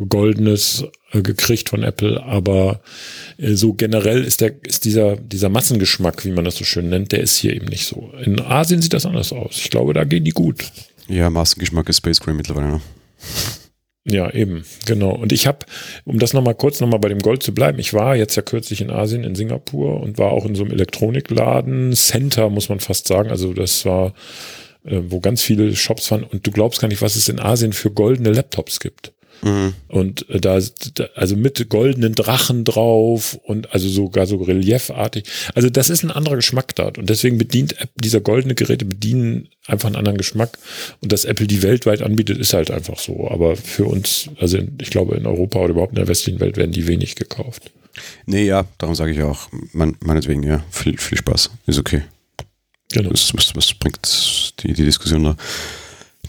[0.10, 2.82] goldenes äh, gekriegt von Apple, aber
[3.38, 7.14] äh, so generell ist der, ist dieser, dieser Massengeschmack, wie man das so schön nennt,
[7.14, 8.12] der ist hier eben nicht so.
[8.24, 9.58] In Asien sieht das anders aus.
[9.58, 10.66] Ich glaube, da gehen die gut.
[11.08, 12.68] Ja, Massengeschmack ist Space Gray mittlerweile.
[12.68, 12.82] Ne?
[14.10, 15.12] Ja, eben, genau.
[15.12, 15.60] Und ich habe,
[16.06, 18.82] um das nochmal kurz nochmal bei dem Gold zu bleiben, ich war jetzt ja kürzlich
[18.82, 23.08] in Asien, in Singapur und war auch in so einem Elektronikladen, Center muss man fast
[23.08, 23.30] sagen.
[23.30, 24.14] Also das war,
[24.84, 27.74] äh, wo ganz viele Shops waren und du glaubst gar nicht, was es in Asien
[27.74, 29.14] für goldene Laptops gibt.
[29.42, 29.74] Mhm.
[29.88, 30.60] Und äh, da,
[31.16, 35.26] also mit goldenen Drachen drauf und also sogar so reliefartig.
[35.56, 36.88] Also das ist ein anderer Geschmack da.
[36.88, 40.58] Und deswegen bedient dieser goldene Geräte bedienen einfach einen anderen Geschmack.
[41.02, 43.30] Und dass Apple die weltweit anbietet, ist halt einfach so.
[43.30, 46.72] Aber für uns, also ich glaube in Europa oder überhaupt in der westlichen Welt werden
[46.72, 47.72] die wenig gekauft.
[48.26, 49.50] Nee, ja, darum sage ich auch.
[49.74, 51.50] Man, meinetwegen, ja, viel, viel Spaß.
[51.66, 52.04] Ist okay.
[52.92, 53.12] Genau.
[53.12, 54.00] Was, was, was bringt
[54.64, 55.38] die, die Diskussion da?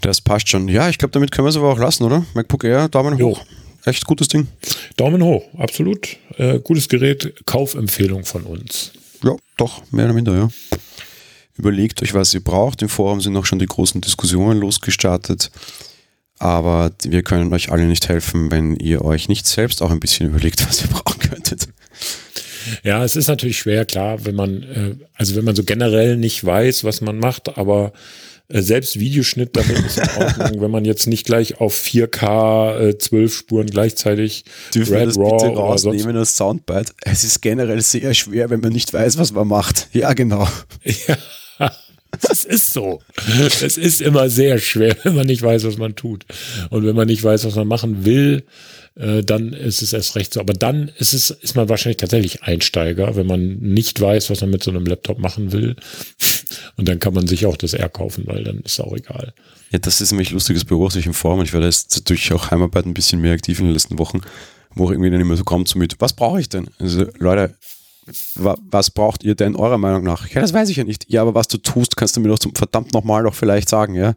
[0.00, 0.68] Das passt schon.
[0.68, 2.24] Ja, ich glaube, damit können wir es aber auch lassen, oder?
[2.34, 3.30] MacBook Air, Daumen jo.
[3.30, 3.44] hoch.
[3.84, 4.48] Echt gutes Ding.
[4.96, 6.16] Daumen hoch, absolut.
[6.36, 8.92] Äh, gutes Gerät, Kaufempfehlung von uns.
[9.22, 10.48] Ja, doch, mehr oder minder, ja.
[11.56, 12.82] Überlegt euch, was ihr braucht.
[12.82, 15.50] Im Forum sind auch schon die großen Diskussionen losgestartet.
[16.38, 20.28] Aber wir können euch alle nicht helfen, wenn ihr euch nicht selbst auch ein bisschen
[20.28, 21.68] überlegt, was ihr brauchen könntet.
[22.82, 26.44] Ja, es ist natürlich schwer, klar, wenn man, äh, also wenn man so generell nicht
[26.44, 27.92] weiß, was man macht, aber
[28.52, 33.34] selbst Videoschnitt damit ist in Ordnung, wenn man jetzt nicht gleich auf 4K äh, 12
[33.34, 34.44] Spuren gleichzeitig
[34.74, 36.92] Dürfen Red, wir das Raw bitte rausnehmen als Soundbite?
[37.02, 39.88] Es ist generell sehr schwer, wenn man nicht weiß, was man macht.
[39.92, 40.48] Ja, genau.
[40.84, 41.16] Ja.
[42.28, 43.00] Es ist so.
[43.62, 46.24] Es ist immer sehr schwer, wenn man nicht weiß, was man tut.
[46.70, 48.44] Und wenn man nicht weiß, was man machen will,
[48.96, 50.40] äh, dann ist es erst recht so.
[50.40, 54.50] Aber dann ist es, ist man wahrscheinlich tatsächlich Einsteiger, wenn man nicht weiß, was man
[54.50, 55.76] mit so einem Laptop machen will.
[56.76, 59.32] Und dann kann man sich auch das R kaufen, weil dann ist es auch egal.
[59.70, 61.42] Ja, das ist nämlich lustiges beobachte ich in Form.
[61.42, 64.20] Ich werde jetzt durch auch Heimarbeit ein bisschen mehr aktiv in den letzten Wochen,
[64.74, 66.68] wo auch irgendwie dann immer so kommt so mit, was brauche ich denn?
[66.78, 67.54] Also Leute,
[68.34, 70.28] was braucht ihr denn eurer Meinung nach?
[70.28, 71.06] Ja, das weiß ich ja nicht.
[71.08, 73.94] Ja, aber was du tust, kannst du mir doch zum verdammt nochmal doch vielleicht sagen,
[73.94, 74.14] ja.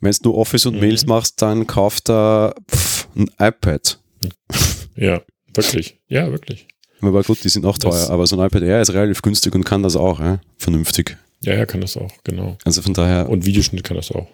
[0.00, 0.80] Wenn du Office und mhm.
[0.80, 3.98] Mails machst, dann kauft da pff, ein iPad.
[4.96, 5.22] Ja,
[5.54, 6.00] wirklich.
[6.08, 6.66] Ja, wirklich.
[7.00, 9.54] Aber gut, die sind auch teuer, das, aber so ein iPad Air ist relativ günstig
[9.54, 10.40] und kann das auch, ja?
[10.56, 11.16] vernünftig.
[11.44, 12.56] Ja, ja, kann das auch, genau.
[12.64, 13.28] Also von daher.
[13.28, 14.28] Und Videoschnitt kann das auch.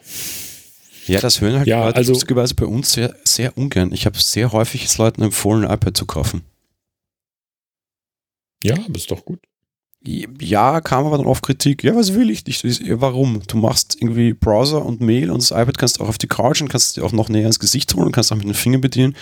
[1.06, 3.92] Ja, das hören halt ja, Leute also, lustigerweise bei uns sehr, sehr ungern.
[3.92, 6.42] Ich habe sehr häufig es Leuten empfohlen, ein iPad zu kaufen.
[8.62, 9.40] Ja, aber ist doch gut.
[10.04, 11.82] Ja, kam aber dann oft Kritik.
[11.82, 12.62] Ja, was will ich nicht?
[13.00, 13.42] Warum?
[13.48, 16.62] Du machst irgendwie Browser und Mail und das iPad kannst du auch auf die Couch
[16.62, 18.54] und kannst es dir auch noch näher ins Gesicht holen und kannst auch mit den
[18.54, 19.16] Fingern bedienen.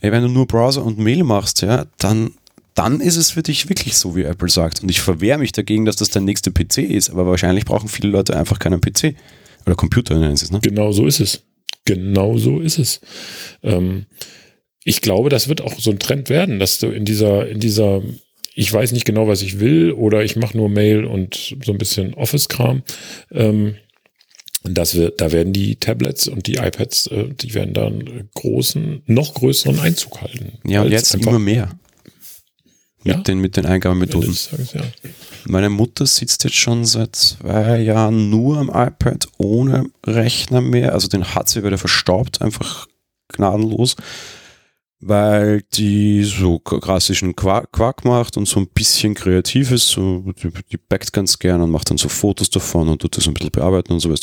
[0.00, 2.32] Ey, wenn du nur Browser und Mail machst, ja, dann,
[2.78, 4.82] dann ist es für dich wirklich so, wie Apple sagt.
[4.82, 7.10] Und ich verwehre mich dagegen, dass das dein nächster PC ist.
[7.10, 9.16] Aber wahrscheinlich brauchen viele Leute einfach keinen PC.
[9.66, 10.60] Oder Computer nennen sie es, ne?
[10.62, 11.42] Genau so ist es.
[11.84, 13.00] Genau so ist es.
[13.64, 14.06] Ähm,
[14.84, 18.00] ich glaube, das wird auch so ein Trend werden, dass du in dieser, in dieser
[18.54, 21.78] ich weiß nicht genau, was ich will oder ich mache nur Mail und so ein
[21.78, 22.82] bisschen Office-Kram.
[23.32, 23.74] Ähm,
[24.62, 29.34] das wird, da werden die Tablets und die iPads, äh, die werden dann großen, noch
[29.34, 30.58] größeren Einzug halten.
[30.64, 31.70] Ja, und jetzt immer mehr.
[33.04, 33.22] Mit, ja?
[33.22, 34.36] den, mit den Eingabemethoden.
[34.72, 34.80] Ja,
[35.46, 40.94] Meine Mutter sitzt jetzt schon seit zwei Jahren nur am iPad ohne Rechner mehr.
[40.94, 42.86] Also den hat sie wieder verstaubt, einfach
[43.28, 43.96] gnadenlos,
[45.00, 49.88] weil die so klassischen Quark, Quark macht und so ein bisschen Kreatives.
[49.88, 53.28] So, die, die backt ganz gern und macht dann so Fotos davon und tut das
[53.28, 54.20] ein bisschen bearbeiten und so was.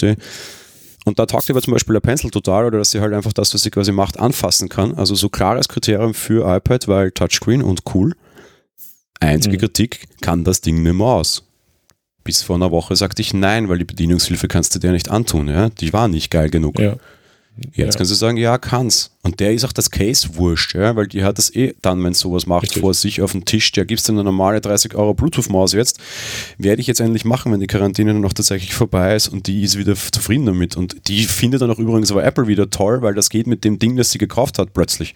[1.05, 3.53] Und da taugt aber zum Beispiel der Pencil total oder dass sie halt einfach das,
[3.53, 4.95] was sie quasi macht, anfassen kann.
[4.95, 8.15] Also so klares Kriterium für iPad, weil Touchscreen und cool.
[9.20, 9.61] Einzige mhm.
[9.61, 11.43] Kritik, kann das Ding nicht mehr aus.
[12.24, 15.47] Bis vor einer Woche sagte ich nein, weil die Bedienungshilfe kannst du dir nicht antun.
[15.47, 15.70] Ja?
[15.70, 16.80] Die war nicht geil genug.
[16.80, 16.97] Ja.
[17.74, 17.97] Jetzt ja.
[17.97, 19.11] kannst du sagen, ja, kann's.
[19.24, 22.13] Und der ist auch das Case wurscht, ja, weil die hat das eh dann, wenn
[22.13, 22.82] sowas macht, Richtig.
[22.82, 23.72] vor sich auf dem Tisch.
[23.72, 25.99] Der gibst du eine normale 30 Euro Bluetooth-Maus jetzt.
[26.57, 29.78] Werde ich jetzt endlich machen, wenn die Quarantäne noch tatsächlich vorbei ist und die ist
[29.78, 30.76] wieder zufrieden damit.
[30.76, 33.80] Und die findet dann auch übrigens aber Apple wieder toll, weil das geht mit dem
[33.80, 35.16] Ding, das sie gekauft hat, plötzlich.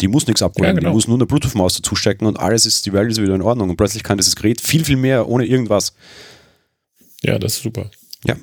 [0.00, 0.90] Die muss nichts abholen, ja, genau.
[0.90, 3.42] die muss nur eine Bluetooth-Maus dazu stecken und alles ist, die Welt ist wieder in
[3.42, 3.70] Ordnung.
[3.70, 5.94] Und plötzlich kann dieses Gerät viel, viel mehr ohne irgendwas.
[7.22, 7.90] Ja, das ist super.
[8.26, 8.36] Ja,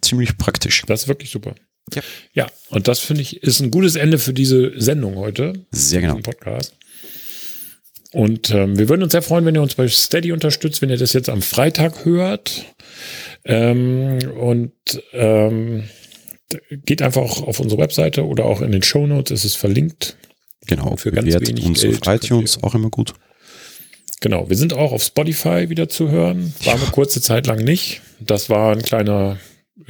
[0.00, 0.84] ziemlich praktisch.
[0.86, 1.54] Das ist wirklich super.
[1.92, 2.02] Ja.
[2.32, 5.52] ja, und das finde ich ist ein gutes Ende für diese Sendung heute.
[5.72, 6.16] Sehr genau.
[6.16, 6.74] Podcast.
[8.12, 10.98] Und ähm, wir würden uns sehr freuen, wenn ihr uns bei Steady unterstützt, wenn ihr
[10.98, 12.64] das jetzt am Freitag hört.
[13.44, 14.72] Ähm, und
[15.12, 15.84] ähm,
[16.84, 20.16] geht einfach auf unsere Webseite oder auch in den Show Notes, es ist verlinkt.
[20.66, 23.14] Genau, für ganz wenig uns Geld auf iTunes auch immer gut.
[24.20, 26.54] Genau, wir sind auch auf Spotify wieder zu hören.
[26.64, 28.02] Waren wir kurze Zeit lang nicht.
[28.20, 29.38] Das war ein kleiner,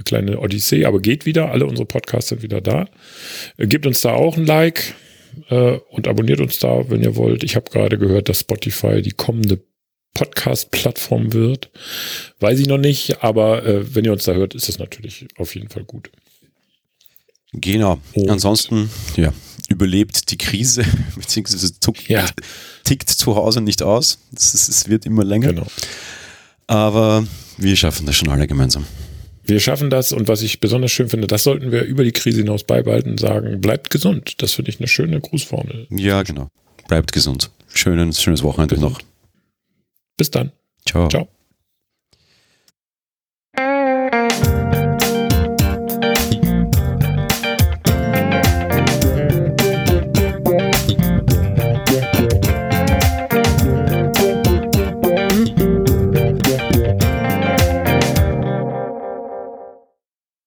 [0.07, 1.51] kleine Odyssee, aber geht wieder.
[1.51, 2.89] Alle unsere Podcasts sind wieder da.
[3.59, 4.95] Gebt uns da auch ein Like
[5.51, 7.45] äh, und abonniert uns da, wenn ihr wollt.
[7.45, 9.63] Ich habe gerade gehört, dass Spotify die kommende
[10.15, 11.71] Podcast-Plattform wird.
[12.41, 15.55] Weiß ich noch nicht, aber äh, wenn ihr uns da hört, ist das natürlich auf
[15.55, 16.11] jeden Fall gut.
[17.53, 18.01] Genau.
[18.15, 19.33] Und Ansonsten, ja,
[19.69, 20.85] überlebt die Krise,
[21.17, 22.27] beziehungsweise zuckt, ja.
[22.85, 24.19] tickt zu Hause nicht aus.
[24.35, 25.49] Es wird immer länger.
[25.49, 25.67] Genau.
[26.67, 27.27] Aber
[27.59, 28.87] wir schaffen das schon alle gemeinsam.
[29.45, 32.39] Wir schaffen das und was ich besonders schön finde, das sollten wir über die Krise
[32.39, 34.41] hinaus beibehalten, sagen, bleibt gesund.
[34.41, 35.89] Das finde ich eine schöne Grußformel.
[35.91, 36.49] Ja, genau.
[36.87, 37.51] Bleibt gesund.
[37.75, 39.01] Schönes, schönes Wochenende noch.
[40.17, 40.53] Bis dann.
[40.87, 41.09] Ciao.
[41.09, 41.29] Ciao.